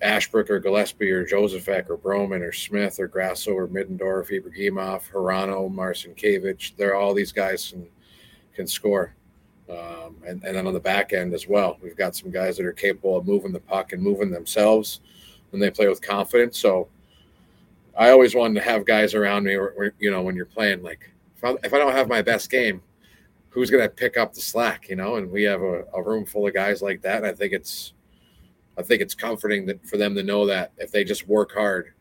[0.02, 5.72] Ashbrook or Gillespie or Josefek or Broman or Smith or Grasso or Middendorf, Ibrahimov, Harano,
[5.72, 6.76] Marcinkiewicz.
[6.76, 7.86] They're all these guys can
[8.54, 9.14] can score.
[9.68, 12.66] Um, and, and then on the back end as well, we've got some guys that
[12.66, 15.00] are capable of moving the puck and moving themselves
[15.50, 16.58] when they play with confidence.
[16.58, 16.88] So
[17.96, 21.10] I always wanted to have guys around me, or you know, when you're playing, like
[21.36, 22.82] if I, if I, don't have my best game,
[23.48, 25.16] who's going to pick up the slack, you know?
[25.16, 27.18] And we have a, a, room full of guys like that.
[27.18, 27.92] And I think it's,
[28.78, 31.92] I think it's comforting that for them to know that if they just work hard,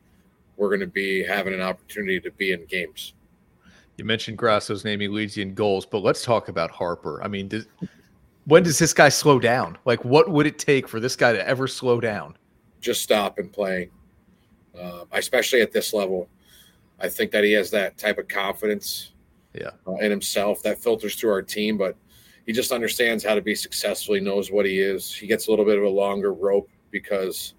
[0.57, 3.13] we're going to be having an opportunity to be in games.
[3.97, 7.23] You mentioned Grasso's name; he leads you in goals, but let's talk about Harper.
[7.23, 7.67] I mean, does,
[8.45, 9.77] when does this guy slow down?
[9.85, 12.35] Like, what would it take for this guy to ever slow down?
[12.81, 13.89] Just stop and play
[14.79, 16.27] uh, especially at this level.
[16.99, 19.11] I think that he has that type of confidence
[19.53, 19.71] yeah.
[19.87, 21.95] Uh, in himself that filters through our team, but
[22.45, 24.15] he just understands how to be successful.
[24.15, 25.13] He knows what he is.
[25.13, 27.53] He gets a little bit of a longer rope because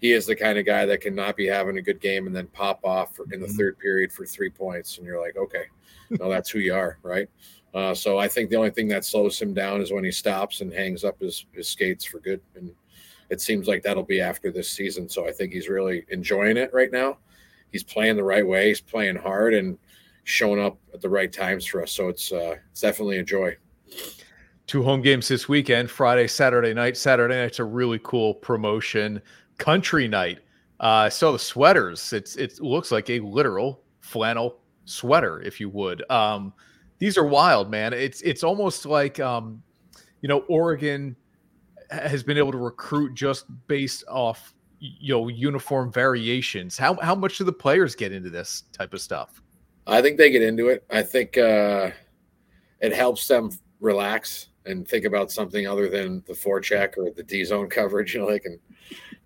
[0.00, 2.46] he is the kind of guy that cannot be having a good game and then
[2.48, 3.56] pop off in the mm-hmm.
[3.56, 4.98] third period for three points.
[4.98, 5.64] And you're like, okay,
[6.10, 7.28] no, that's who you are, right?
[7.74, 10.60] Uh, so I think the only thing that slows him down is when he stops
[10.60, 12.40] and hangs up his, his skates for good.
[12.54, 12.72] And
[13.30, 15.08] it seems like that'll be after this season.
[15.08, 17.18] So I think he's really enjoying it right now.
[17.72, 18.68] He's playing the right way.
[18.68, 19.78] He's playing hard and
[20.24, 21.92] showing up at the right times for us.
[21.92, 23.56] So it's uh, it's definitely a joy.
[24.68, 26.94] Two home games this weekend: Friday, Saturday night.
[26.94, 29.22] Saturday night's a really cool promotion.
[29.56, 30.40] Country night.
[30.78, 32.12] Uh, I saw the sweaters.
[32.12, 36.08] It's it looks like a literal flannel sweater, if you would.
[36.10, 36.52] Um,
[36.98, 37.94] these are wild, man.
[37.94, 39.62] It's it's almost like um,
[40.20, 41.16] you know Oregon
[41.88, 46.76] has been able to recruit just based off you know uniform variations.
[46.76, 49.40] How how much do the players get into this type of stuff?
[49.86, 50.84] I think they get into it.
[50.90, 51.90] I think uh,
[52.80, 53.50] it helps them
[53.80, 58.14] relax and think about something other than the forecheck or the D zone coverage.
[58.18, 58.58] You know, they can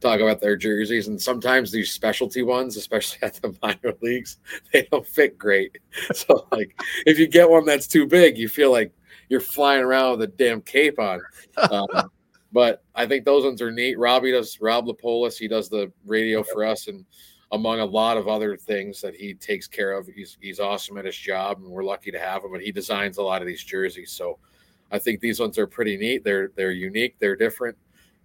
[0.01, 1.09] talk about their jerseys.
[1.09, 4.39] And sometimes these specialty ones, especially at the minor leagues,
[4.73, 5.79] they don't fit great.
[6.15, 8.93] So, like, if you get one that's too big, you feel like
[9.29, 11.21] you're flying around with a damn cape on.
[11.71, 12.11] Um,
[12.53, 13.99] but I think those ones are neat.
[13.99, 17.05] Robbie does Rob Lapolis, he does the radio for us, and
[17.53, 20.07] among a lot of other things that he takes care of.
[20.07, 22.53] He's he's awesome at his job, and we're lucky to have him.
[22.53, 24.39] But he designs a lot of these jerseys, so
[24.93, 26.23] I think these ones are pretty neat.
[26.25, 27.17] They're they're unique.
[27.19, 27.77] They're different.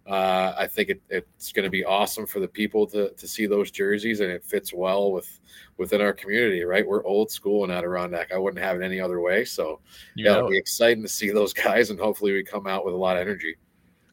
[0.06, 3.46] Uh, I think it, it's going to be awesome for the people to to see
[3.46, 5.40] those jerseys, and it fits well with
[5.78, 6.64] within our community.
[6.64, 8.32] Right, we're old school in Adirondack.
[8.32, 9.44] I wouldn't have it any other way.
[9.46, 9.80] So
[10.16, 12.98] yeah, it'll be exciting to see those guys, and hopefully we come out with a
[12.98, 13.56] lot of energy.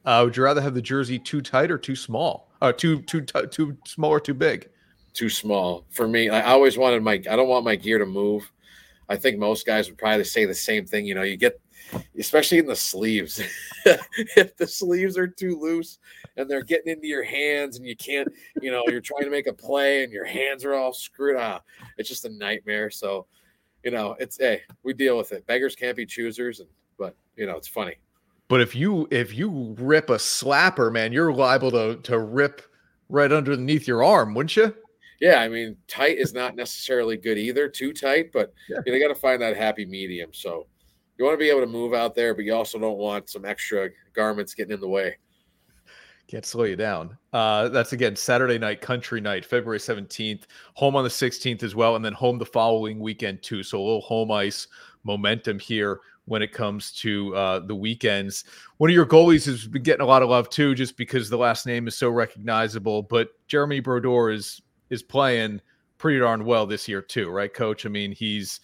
[0.05, 2.51] Uh, would you rather have the jersey too tight or too small?
[2.63, 4.69] Uh, too too too small or too big?
[5.15, 6.29] too small for me.
[6.29, 7.13] I always wanted my.
[7.13, 8.51] I don't want my gear to move.
[9.09, 11.07] I think most guys would probably say the same thing.
[11.07, 11.61] You know, you get,
[12.19, 13.41] especially in the sleeves.
[13.85, 15.99] if the sleeves are too loose
[16.37, 18.29] and they're getting into your hands and you can't,
[18.61, 21.65] you know, you're trying to make a play and your hands are all screwed up.
[21.99, 22.91] It's just a nightmare.
[22.91, 23.27] So,
[23.85, 25.47] you know, it's hey, we deal with it.
[25.47, 26.69] Beggars can't be choosers, and
[26.99, 27.97] but you know, it's funny.
[28.49, 32.63] But if you if you rip a slapper, man, you're liable to to rip
[33.09, 34.75] right underneath your arm, wouldn't you?
[35.21, 37.69] Yeah, I mean, tight is not necessarily good either.
[37.69, 38.79] Too tight, but yeah.
[38.85, 40.31] you, know, you got to find that happy medium.
[40.33, 40.67] So
[41.19, 43.45] you want to be able to move out there, but you also don't want some
[43.45, 45.17] extra garments getting in the way.
[46.27, 47.17] Can't slow you down.
[47.33, 51.97] Uh, that's again Saturday night, country night, February 17th, home on the 16th as well,
[51.97, 53.63] and then home the following weekend too.
[53.63, 54.67] So a little home ice
[55.05, 58.45] momentum here when it comes to uh, the weekends.
[58.79, 61.37] One of your goalies has been getting a lot of love too, just because the
[61.37, 63.03] last name is so recognizable.
[63.03, 65.61] But Jeremy Brodeur is is playing
[65.99, 67.85] pretty darn well this year too, right, Coach?
[67.85, 68.61] I mean, he's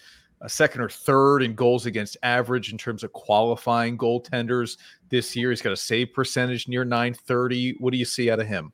[0.48, 4.78] second or third in goals against average in terms of qualifying goaltenders
[5.08, 5.50] this year.
[5.50, 7.76] He's got a save percentage near 930.
[7.78, 8.72] What do you see out of him?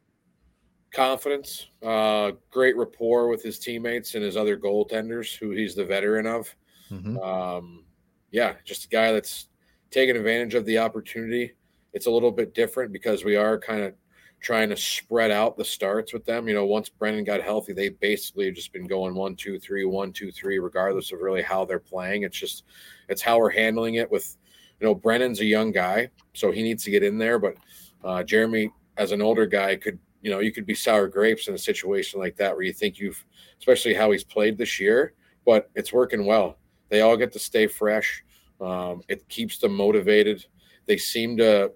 [0.92, 6.26] Confidence, uh, great rapport with his teammates and his other goaltenders, who he's the veteran
[6.26, 6.54] of.
[6.90, 7.18] Mm-hmm.
[7.18, 7.84] Um,
[8.30, 9.48] yeah, just a guy that's
[9.90, 11.52] taking advantage of the opportunity.
[11.92, 13.94] It's a little bit different because we are kind of
[14.40, 16.48] trying to spread out the starts with them.
[16.48, 20.12] You know, once Brennan got healthy, they basically just been going one, two, three, one,
[20.12, 22.22] two, three, regardless of really how they're playing.
[22.22, 22.64] It's just
[23.08, 24.36] it's how we're handling it with
[24.80, 27.38] you know, Brennan's a young guy, so he needs to get in there.
[27.38, 27.56] But
[28.04, 31.54] uh, Jeremy, as an older guy, could you know, you could be sour grapes in
[31.54, 33.24] a situation like that where you think you've,
[33.58, 35.12] especially how he's played this year,
[35.44, 36.58] but it's working well.
[36.88, 38.24] They all get to stay fresh.
[38.60, 40.44] Um, it keeps them motivated.
[40.86, 41.72] They seem to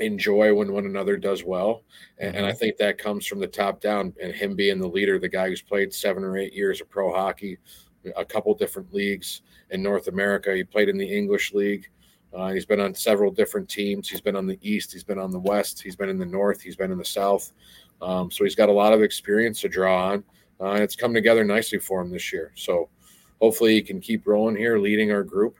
[0.00, 1.82] enjoy when one another does well.
[2.18, 2.58] And, and, I mm-hmm.
[2.58, 5.62] think that comes from the top down and him being the leader, the guy who's
[5.62, 7.58] played seven or eight years of pro hockey,
[8.16, 10.54] a couple different leagues in North America.
[10.54, 11.88] He played in the English league.
[12.32, 14.08] Uh, he's been on several different teams.
[14.08, 14.92] He's been on the East.
[14.92, 15.82] He's been on the West.
[15.82, 16.60] He's been in the North.
[16.60, 17.52] He's been in the South.
[18.00, 20.24] Um, so he's got a lot of experience to draw on.
[20.60, 22.52] Uh, and it's come together nicely for him this year.
[22.54, 22.88] So
[23.40, 25.56] hopefully he can keep rolling here, leading our group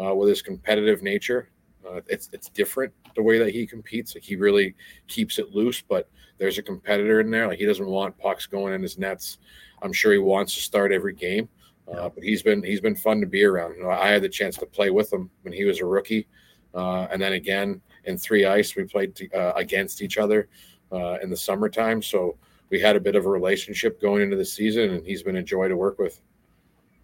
[0.00, 1.48] uh, with his competitive nature.
[1.88, 4.14] Uh, it's it's different the way that he competes.
[4.14, 4.74] Like he really
[5.06, 6.08] keeps it loose, but
[6.38, 7.46] there's a competitor in there.
[7.48, 9.38] Like he doesn't want pucks going in his nets.
[9.82, 11.48] I'm sure he wants to start every game,
[11.92, 13.76] uh, but he's been he's been fun to be around.
[13.76, 16.26] You know, I had the chance to play with him when he was a rookie,
[16.74, 20.48] uh, and then again in three ice we played uh, against each other
[20.92, 22.02] uh, in the summertime.
[22.02, 22.36] So
[22.70, 25.42] we had a bit of a relationship going into the season, and he's been a
[25.42, 26.20] joy to work with.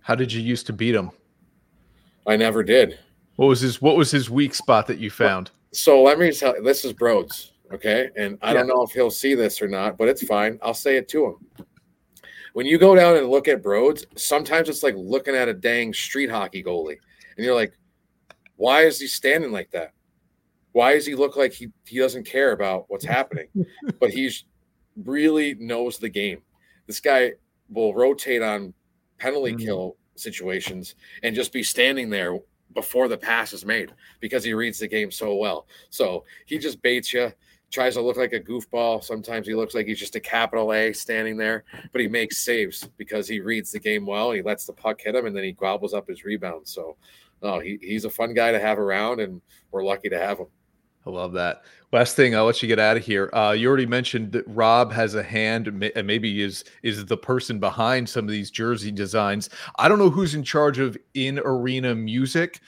[0.00, 1.10] How did you used to beat him?
[2.26, 2.98] I never did.
[3.36, 5.50] What was his What was his weak spot that you found?
[5.76, 6.54] So let me tell.
[6.62, 8.54] This is Broads, okay, and I yeah.
[8.54, 10.58] don't know if he'll see this or not, but it's fine.
[10.62, 11.66] I'll say it to him.
[12.54, 15.92] When you go down and look at Broads, sometimes it's like looking at a dang
[15.92, 16.96] street hockey goalie,
[17.36, 17.74] and you're like,
[18.56, 19.92] why is he standing like that?
[20.72, 23.48] Why does he look like he he doesn't care about what's happening?
[24.00, 24.46] but he's
[25.04, 26.38] really knows the game.
[26.86, 27.32] This guy
[27.68, 28.72] will rotate on
[29.18, 29.66] penalty mm-hmm.
[29.66, 32.38] kill situations and just be standing there
[32.76, 35.66] before the pass is made because he reads the game so well.
[35.90, 37.32] So he just baits you,
[37.72, 39.02] tries to look like a goofball.
[39.02, 42.88] Sometimes he looks like he's just a capital A standing there, but he makes saves
[42.98, 44.30] because he reads the game well.
[44.30, 46.68] He lets the puck hit him and then he gobbles up his rebound.
[46.68, 46.96] So,
[47.42, 50.46] no, he, he's a fun guy to have around, and we're lucky to have him.
[51.06, 51.62] I love that.
[51.92, 53.30] Last thing, I'll let you get out of here.
[53.32, 57.60] Uh, you already mentioned that Rob has a hand, and maybe is is the person
[57.60, 59.48] behind some of these jersey designs.
[59.78, 62.60] I don't know who's in charge of in arena music,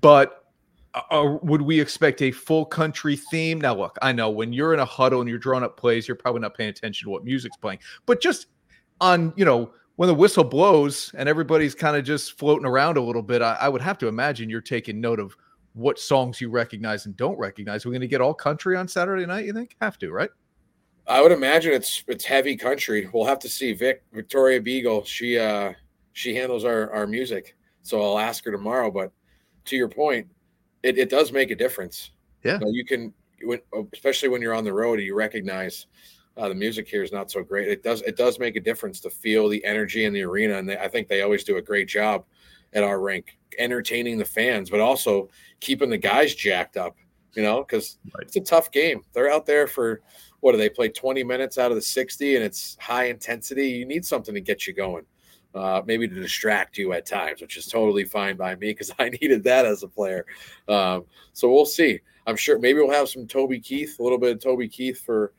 [0.00, 0.46] but
[0.94, 3.60] uh, uh, would we expect a full country theme?
[3.60, 6.16] Now, look, I know when you're in a huddle and you're drawing up plays, you're
[6.16, 8.46] probably not paying attention to what music's playing, but just
[9.02, 13.02] on you know when the whistle blows and everybody's kind of just floating around a
[13.02, 15.36] little bit, I, I would have to imagine you're taking note of
[15.74, 17.84] what songs you recognize and don't recognize.
[17.84, 19.46] We're going to get all country on Saturday night.
[19.46, 19.76] You think?
[19.80, 20.30] Have to, right?
[21.06, 23.08] I would imagine it's it's heavy country.
[23.12, 23.72] We'll have to see.
[23.72, 25.72] Vic Victoria Beagle, she uh
[26.12, 28.90] she handles our our music, so I'll ask her tomorrow.
[28.90, 29.10] But
[29.64, 30.28] to your point,
[30.82, 32.10] it, it does make a difference.
[32.44, 33.12] Yeah, you, can,
[33.42, 33.60] when,
[33.92, 35.86] especially when you're on the road, you recognize
[36.36, 37.68] uh, the music here is not so great.
[37.68, 40.68] It does it does make a difference to feel the energy in the arena, and
[40.68, 42.24] they, I think they always do a great job
[42.72, 45.28] at our rink entertaining the fans, but also
[45.60, 46.96] keeping the guys jacked up,
[47.34, 48.24] you know, because right.
[48.26, 49.02] it's a tough game.
[49.12, 50.00] They're out there for
[50.40, 53.68] what do they play 20 minutes out of the 60 and it's high intensity.
[53.68, 55.04] You need something to get you going.
[55.54, 59.10] Uh, maybe to distract you at times, which is totally fine by me because I
[59.10, 60.24] needed that as a player.
[60.66, 61.04] Um,
[61.34, 62.00] so we'll see.
[62.26, 65.32] I'm sure maybe we'll have some Toby Keith, a little bit of Toby Keith for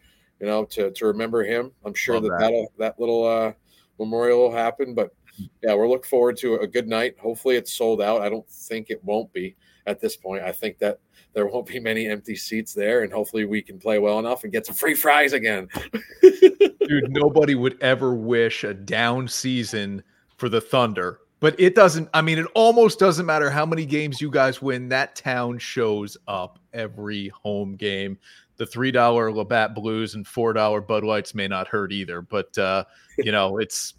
[0.44, 1.72] you know, to to remember him.
[1.86, 2.68] I'm sure Love that that.
[2.78, 3.54] that little uh,
[3.98, 4.94] memorial will happen.
[4.94, 5.16] But
[5.62, 7.16] yeah, we're looking forward to a good night.
[7.20, 8.22] Hopefully, it's sold out.
[8.22, 9.56] I don't think it won't be
[9.86, 10.44] at this point.
[10.44, 11.00] I think that
[11.34, 14.52] there won't be many empty seats there, and hopefully, we can play well enough and
[14.52, 15.68] get some free fries again.
[16.22, 20.04] Dude, nobody would ever wish a down season
[20.38, 21.20] for the Thunder.
[21.44, 24.88] But it doesn't, I mean, it almost doesn't matter how many games you guys win.
[24.88, 28.18] That town shows up every home game.
[28.56, 32.22] The $3 Labatt Blues and $4 Bud Lights may not hurt either.
[32.22, 32.86] But, uh,
[33.18, 33.96] you know, it's,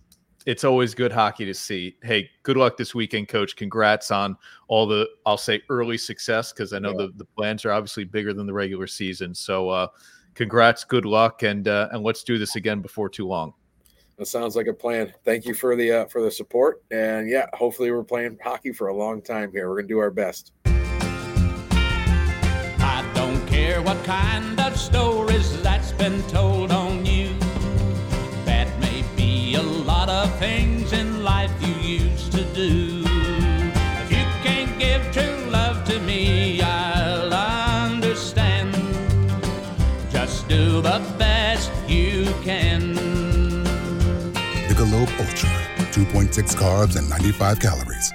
[0.46, 1.96] it's always good hockey to see.
[2.02, 3.56] Hey, good luck this weekend, coach.
[3.56, 4.36] Congrats on
[4.68, 7.06] all the, I'll say early success because I know Yeah.
[7.06, 9.34] the, the plans are obviously bigger than the regular season.
[9.34, 9.86] So, uh,
[10.34, 13.54] congrats, good luck, and uh, and let's do this again before too long.
[14.18, 15.12] That sounds like a plan.
[15.24, 18.88] Thank you for the uh, for the support, and yeah, hopefully, we're playing hockey for
[18.88, 19.68] a long time here.
[19.68, 20.52] We're gonna do our best.
[22.86, 26.83] I don't care what kind of stories that's been told on
[30.38, 33.02] things in life you used to do.
[34.02, 38.74] If you can't give true love to me, I'll understand.
[40.10, 42.94] Just do the best you can.
[44.68, 45.50] Michelob Ultra,
[45.92, 48.12] 2.6 carbs and 95 calories.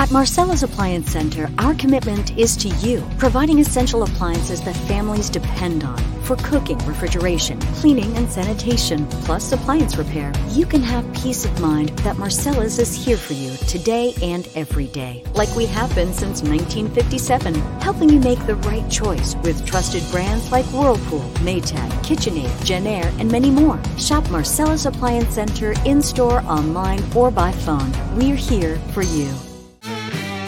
[0.00, 5.84] At Marcella's Appliance Center, our commitment is to you, providing essential appliances that families depend
[5.84, 10.32] on for cooking, refrigeration, cleaning, and sanitation, plus appliance repair.
[10.52, 14.86] You can have peace of mind that Marcella's is here for you today and every
[14.86, 20.02] day, like we have been since 1957, helping you make the right choice with trusted
[20.10, 23.78] brands like Whirlpool, Maytag, KitchenAid, Jenn-Air, and many more.
[23.98, 27.92] Shop Marcella's Appliance Center in store, online, or by phone.
[28.16, 29.30] We're here for you.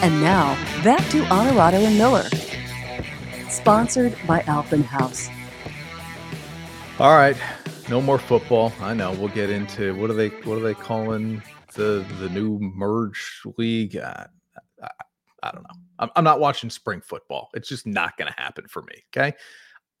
[0.03, 2.25] And now, back to Honorado and Miller.
[3.47, 5.29] Sponsored by Alpenhaus.
[6.99, 7.37] All right,
[7.87, 8.73] no more football.
[8.81, 9.13] I know.
[9.13, 11.41] We'll get into what are they what are they calling
[11.75, 13.95] the the new merge league?
[13.95, 14.27] I,
[15.41, 15.79] I don't know.
[15.99, 17.49] I'm, I'm not watching spring football.
[17.53, 19.05] It's just not going to happen for me.
[19.15, 19.33] Okay.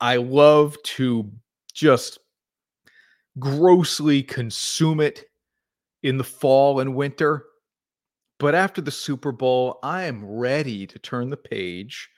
[0.01, 1.31] I love to
[1.73, 2.19] just
[3.39, 5.23] grossly consume it
[6.01, 7.45] in the fall and winter.
[8.39, 12.09] But after the Super Bowl, I am ready to turn the page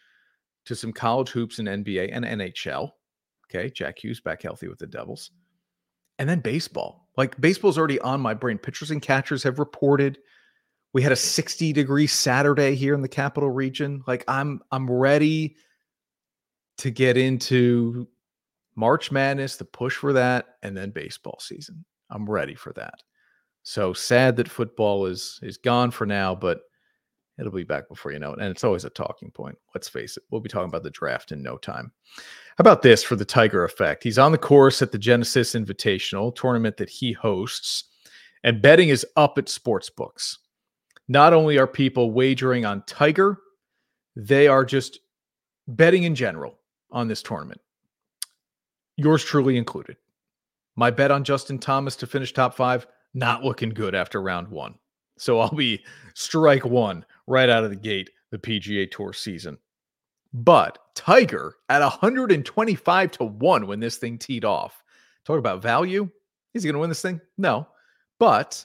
[0.65, 2.91] to some college hoops and NBA and NHL.
[3.49, 3.69] Okay.
[3.69, 5.31] Jack Hughes back healthy with the Devils.
[6.17, 7.09] And then baseball.
[7.17, 8.57] Like baseball's already on my brain.
[8.57, 10.17] Pitchers and catchers have reported.
[10.93, 14.03] We had a 60 degree Saturday here in the capital region.
[14.07, 15.57] Like I'm I'm ready
[16.77, 18.07] to get into
[18.75, 21.85] March Madness, the push for that, and then baseball season.
[22.09, 22.95] I'm ready for that.
[23.67, 26.61] So sad that football is is gone for now, but
[27.39, 28.39] it'll be back before you know it.
[28.39, 29.57] And it's always a talking point.
[29.73, 30.23] Let's face it.
[30.29, 31.91] We'll be talking about the draft in no time.
[32.15, 34.03] How about this for the Tiger effect?
[34.03, 37.85] He's on the course at the Genesis Invitational tournament that he hosts,
[38.43, 40.37] and betting is up at sports books.
[41.07, 43.39] Not only are people wagering on Tiger,
[44.15, 44.99] they are just
[45.67, 46.59] betting in general
[46.91, 47.61] on this tournament.
[48.95, 49.97] Yours truly included.
[50.75, 52.85] My bet on Justin Thomas to finish top five,
[53.15, 54.75] not looking good after round one.
[55.17, 59.57] So I'll be strike one right out of the gate the PGA Tour season.
[60.33, 64.83] But Tiger at 125 to 1 when this thing teed off.
[65.23, 66.09] Talk about value.
[66.53, 67.21] Is he going to win this thing?
[67.37, 67.67] No.
[68.19, 68.63] But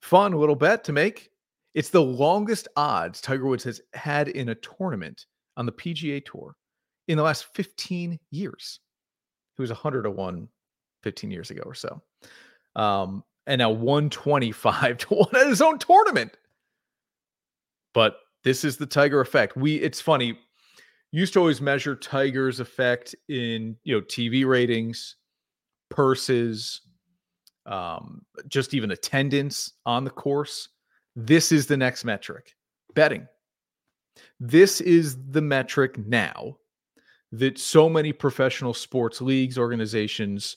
[0.00, 1.30] fun little bet to make.
[1.74, 5.26] It's the longest odds Tiger Woods has had in a tournament
[5.56, 6.56] on the PGA Tour
[7.08, 8.80] in the last 15 years.
[9.56, 10.48] He was 100 to 1
[11.02, 12.00] 15 years ago or so.
[12.76, 16.36] Um, and now 125 to 1 at his own tournament.
[17.92, 19.56] But this is the Tiger effect.
[19.56, 20.38] We it's funny.
[21.12, 25.16] Used to always measure Tiger's effect in you know TV ratings,
[25.88, 26.80] purses,
[27.66, 30.68] um, just even attendance on the course.
[31.14, 32.54] This is the next metric
[32.94, 33.26] betting.
[34.40, 36.56] This is the metric now
[37.32, 40.56] that so many professional sports leagues, organizations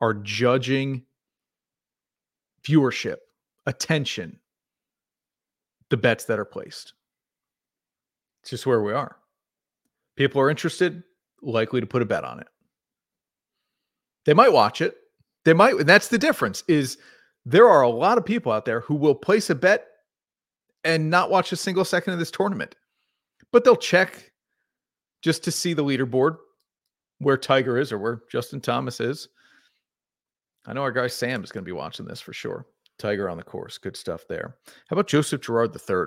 [0.00, 1.02] are judging
[2.64, 3.16] viewership,
[3.66, 4.38] attention,
[5.90, 6.94] the bets that are placed.
[8.42, 9.16] It's just where we are.
[10.16, 11.02] People are interested,
[11.42, 12.48] likely to put a bet on it.
[14.24, 14.96] They might watch it.
[15.44, 16.98] They might, and that's the difference is
[17.46, 19.86] there are a lot of people out there who will place a bet
[20.84, 22.74] and not watch a single second of this tournament.
[23.52, 24.32] But they'll check
[25.22, 26.36] just to see the leaderboard
[27.18, 29.28] where Tiger is or where Justin Thomas is.
[30.68, 32.66] I know our guy Sam is going to be watching this for sure.
[32.98, 33.78] Tiger on the course.
[33.78, 34.56] Good stuff there.
[34.66, 36.06] How about Joseph Girard III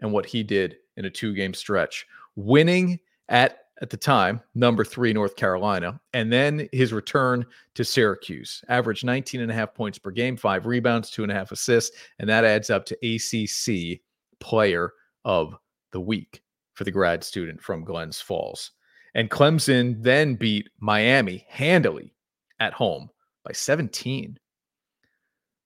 [0.00, 2.06] and what he did in a two game stretch?
[2.34, 2.98] Winning
[3.28, 8.62] at at the time, number three, North Carolina, and then his return to Syracuse.
[8.68, 11.96] Averaged 19 and a half points per game, five rebounds, two and a half assists,
[12.18, 14.00] and that adds up to ACC
[14.38, 14.92] player
[15.24, 15.56] of
[15.92, 16.42] the week
[16.74, 18.72] for the grad student from Glens Falls.
[19.14, 22.12] And Clemson then beat Miami handily
[22.60, 23.08] at home
[23.44, 24.38] by 17.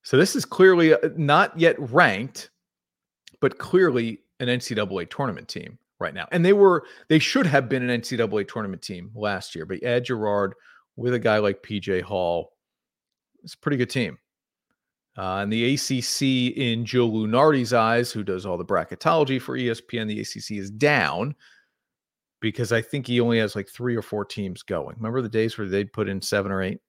[0.03, 2.51] So this is clearly uh, not yet ranked,
[3.41, 6.29] but clearly an NCAA tournament team right now.
[6.31, 10.05] And they were they should have been an NCAA tournament team last year, but Ed
[10.05, 10.55] Girard
[10.97, 12.53] with a guy like PJ Hall,
[13.43, 14.18] it's a pretty good team.
[15.16, 20.09] Uh, and the ACC, in Joe Lunardi's eyes, who does all the bracketology for ESPN,
[20.09, 21.37] the ACC is down
[22.41, 24.97] because I think he only has like three or four teams going.
[24.97, 26.81] Remember the days where they'd put in seven or eight?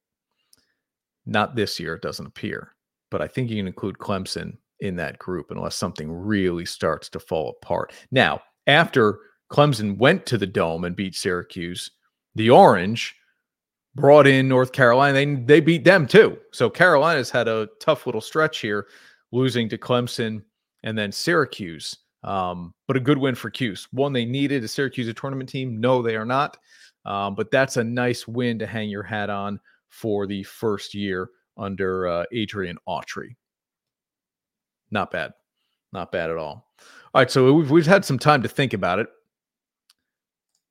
[1.26, 2.74] Not this year, it doesn't appear.
[3.10, 7.20] But I think you can include Clemson in that group unless something really starts to
[7.20, 7.92] fall apart.
[8.10, 9.18] Now, after
[9.50, 11.90] Clemson went to the Dome and beat Syracuse,
[12.34, 13.14] the Orange
[13.94, 15.14] brought in North Carolina.
[15.14, 16.36] They they beat them too.
[16.52, 18.86] So Carolina's had a tough little stretch here,
[19.32, 20.42] losing to Clemson
[20.82, 21.96] and then Syracuse.
[22.22, 23.86] Um, but a good win for Cuse.
[23.92, 24.64] One they needed.
[24.64, 25.80] A Syracuse a tournament team?
[25.80, 26.58] No, they are not.
[27.04, 29.60] Um, but that's a nice win to hang your hat on
[29.96, 33.34] for the first year under uh, Adrian Autry.
[34.90, 35.32] Not bad.
[35.92, 36.68] Not bad at all.
[37.14, 39.08] All right, so we've we've had some time to think about it.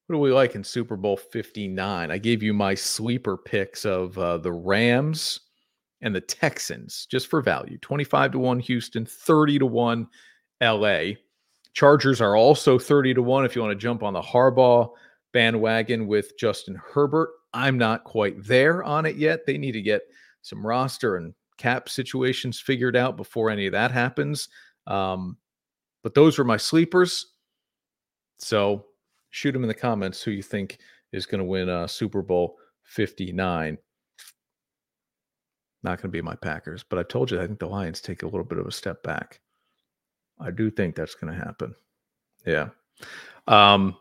[0.05, 2.11] What do we like in Super Bowl 59?
[2.11, 5.39] I gave you my sleeper picks of uh, the Rams
[6.01, 10.07] and the Texans just for value 25 to 1 Houston, 30 to 1
[10.61, 11.01] LA.
[11.73, 14.91] Chargers are also 30 to 1 if you want to jump on the Harbaugh
[15.33, 17.29] bandwagon with Justin Herbert.
[17.55, 19.45] I'm not quite there on it yet.
[19.45, 20.01] They need to get
[20.41, 24.49] some roster and cap situations figured out before any of that happens.
[24.87, 25.37] Um,
[26.03, 27.27] but those were my sleepers.
[28.39, 28.85] So
[29.29, 30.79] shoot them in the comments who you think
[31.13, 33.77] is going to win uh, Super Bowl 59.
[35.81, 38.23] Not going to be my Packers, but I told you I think the Lions take
[38.23, 39.39] a little bit of a step back.
[40.39, 41.73] I do think that's going to happen.
[42.45, 42.69] Yeah.
[43.47, 43.95] Um,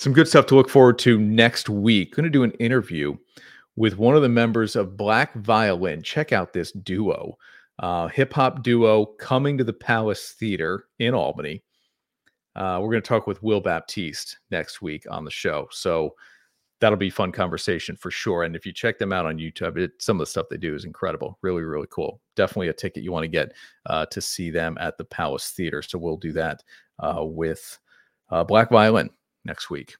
[0.00, 2.16] some good stuff to look forward to next week.
[2.16, 3.18] Going to do an interview
[3.76, 6.02] with one of the members of Black Violin.
[6.02, 7.36] Check out this duo
[7.80, 11.62] uh, hip hop duo coming to the Palace Theater in Albany.
[12.56, 15.68] Uh, we're going to talk with Wil Baptiste next week on the show.
[15.70, 16.14] So
[16.80, 18.44] that'll be fun conversation for sure.
[18.44, 20.74] And if you check them out on YouTube, it, some of the stuff they do
[20.74, 21.38] is incredible.
[21.42, 22.22] Really, really cool.
[22.36, 23.52] Definitely a ticket you want to get
[23.84, 25.82] uh, to see them at the Palace Theater.
[25.82, 26.64] So we'll do that
[27.00, 27.78] uh, with
[28.30, 29.10] uh, Black Violin
[29.44, 29.96] next week.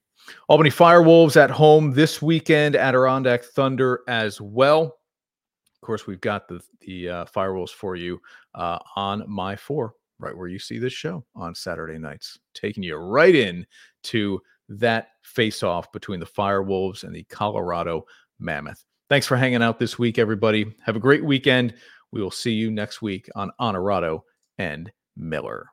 [0.49, 4.82] Albany Firewolves at home this weekend, Adirondack Thunder as well.
[4.82, 8.20] Of course, we've got the the uh, Firewolves for you
[8.55, 12.97] uh, on my four, right where you see this show on Saturday nights, taking you
[12.97, 13.66] right in
[14.05, 18.05] to that face off between the Firewolves and the Colorado
[18.38, 18.84] Mammoth.
[19.09, 20.72] Thanks for hanging out this week, everybody.
[20.84, 21.74] Have a great weekend.
[22.12, 24.24] We will see you next week on Honorado
[24.59, 25.70] and Miller.